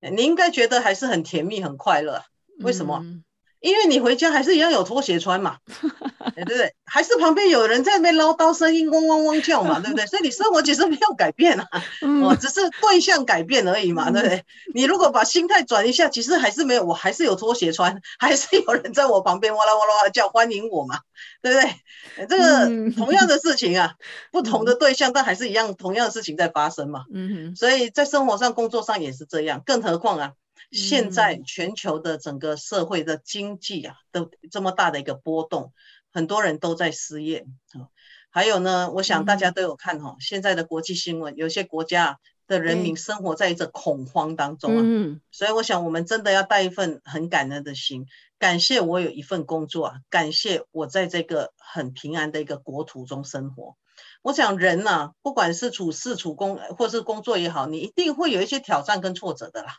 [0.00, 2.24] 你应该觉得还是很甜蜜、很快乐。
[2.60, 3.02] 为什么？
[3.04, 3.24] 嗯、
[3.60, 5.56] 因为你回家还是一样有拖鞋穿嘛，
[6.34, 6.74] 对不对？
[6.84, 10.06] 还是旁边有人在那边唠叨，声音嗡嗡嗡叫嘛， 对不对？
[10.06, 11.68] 所以你生活其实没有改变啊，
[12.02, 14.44] 嗯、哦，只是对象改变而已嘛，对不对？
[14.74, 20.98] 你如果把心态转一下，其实还是没有，我还是有拖鞋穿， 还是有人在我旁边哇啦哇啦哇啦叫欢迎我嘛。
[21.42, 22.26] 对不对？
[22.28, 23.94] 这个同样的事情啊，
[24.32, 27.04] 不同的对象，但还是一样，同样的事情在发生嘛。
[27.12, 27.56] 嗯哼。
[27.56, 29.62] 所以在生活上、工作上也是这样。
[29.64, 30.32] 更何况啊，
[30.70, 35.72] 现在全球的整个社会的经济啊，都这么大的一个波动，
[36.12, 37.88] 很多人都在失业啊。
[38.30, 44.80] 还有呢，我想大家都有看哈，现在的国际新闻，有些国家的人民生活在一种恐慌当中啊。
[44.84, 45.20] 嗯。
[45.30, 48.06] 所以我想，我们真的要带一份很感恩的心。
[48.38, 53.76] 感谢我有一份工作啊，感谢我在这个很平安的一个国土中生活。
[54.22, 59.78] 我想人呢、啊，不管是处事处工或是工作也好，你一定会有一些挑战跟挫折的啦。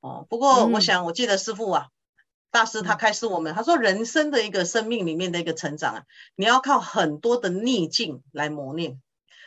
[0.00, 6.02] 哦，不过我想，我记得师傅啊，嗯、大师他开示我们，他说人生的一个生命里面的一个成长啊，
[6.36, 9.00] 你要靠很多的逆境来磨练。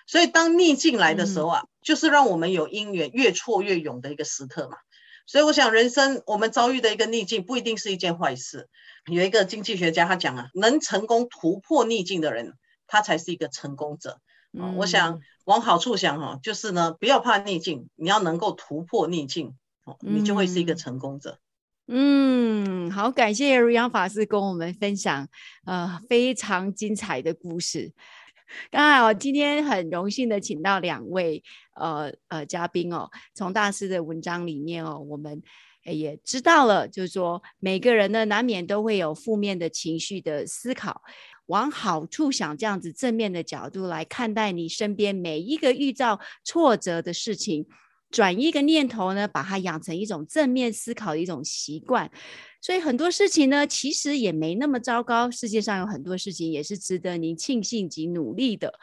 [0.06, 4.78] 所以当逆境来的时候啊，嗯、就是让我们有因缘越挫越勇的一个时刻嘛。
[5.26, 8.68] 所以我想，人生我们遭遇的一个逆境不一定是一件坏事。
[9.06, 12.54] 有一个经济学家他讲啊，能成功突破逆境的人，
[12.88, 14.20] 他才是一个成功者。
[14.51, 19.56] 嗯，我想往好处想哈，就是呢，不要怕逆境，你要能够突破逆境，
[20.00, 21.40] 你就会是一个成功者。
[21.88, 25.28] 嗯，好，感谢如阳法师跟我们分享
[25.66, 27.92] 呃非常精彩的故事。
[28.70, 31.44] 当然，我今天很荣幸的请到两位
[31.76, 35.42] 呃呃嘉宾哦，从大师的文章里面哦，我们
[35.84, 41.02] 也知道了，就是说每个人呢难免都会有负面的情绪的思考，
[41.48, 47.66] 往好处想，这样子正面的角度来看待你身边每一个遇到挫折的事情，
[48.14, 52.09] 转一个念头呢，把它养成一种正面思考的一种习惯。
[52.61, 55.30] 所以很多事情呢，其实也没那么糟糕。
[55.30, 58.74] 世界上有很多事情也是值得您庆幸及努力的，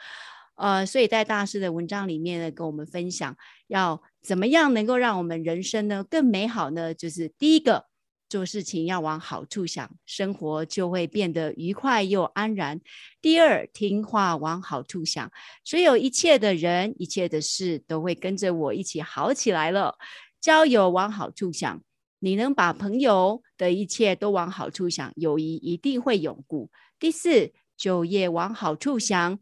[0.56, 3.34] 呃，所以在大师的文章里面呢，跟我们分享
[3.68, 6.92] 要怎么样能够让我们人生呢更美好呢？
[6.92, 7.86] 就是第一个，
[8.30, 12.80] 做事情要往好处想，生活就会变得愉快又安然。
[13.20, 15.30] 第二，听话往好处想，
[15.64, 19.98] 所有一切的人、一切的事都会跟着我一起好起来了。
[20.40, 21.82] 交友往好处想。
[22.22, 26.70] 你能把朋友的一切都往好处想，友谊一定会永固。
[26.98, 29.38] 第四，就业往好处想，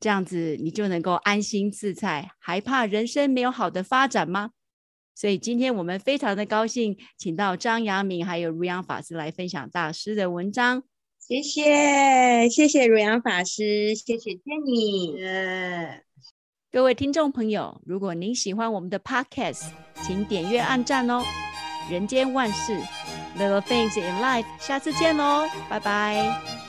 [0.00, 4.50] 这样子你就能够安心自在，还怕人生没有好的发展吗？
[5.16, 10.84] 所以今天我们非常的高兴，请到张阳明还有如阳法师来分享大师的文章。
[11.18, 15.16] 谢谢，谢谢如阳法师，谢谢 Jenny。
[15.18, 16.02] Yeah.
[16.70, 19.70] 各位听众朋友，如果您喜欢我们的 Podcast，
[20.02, 21.24] 请点阅按赞哦。
[21.90, 22.78] 人间万事
[23.38, 24.44] ，Little things in life。
[24.60, 26.65] 下次见喽，拜拜。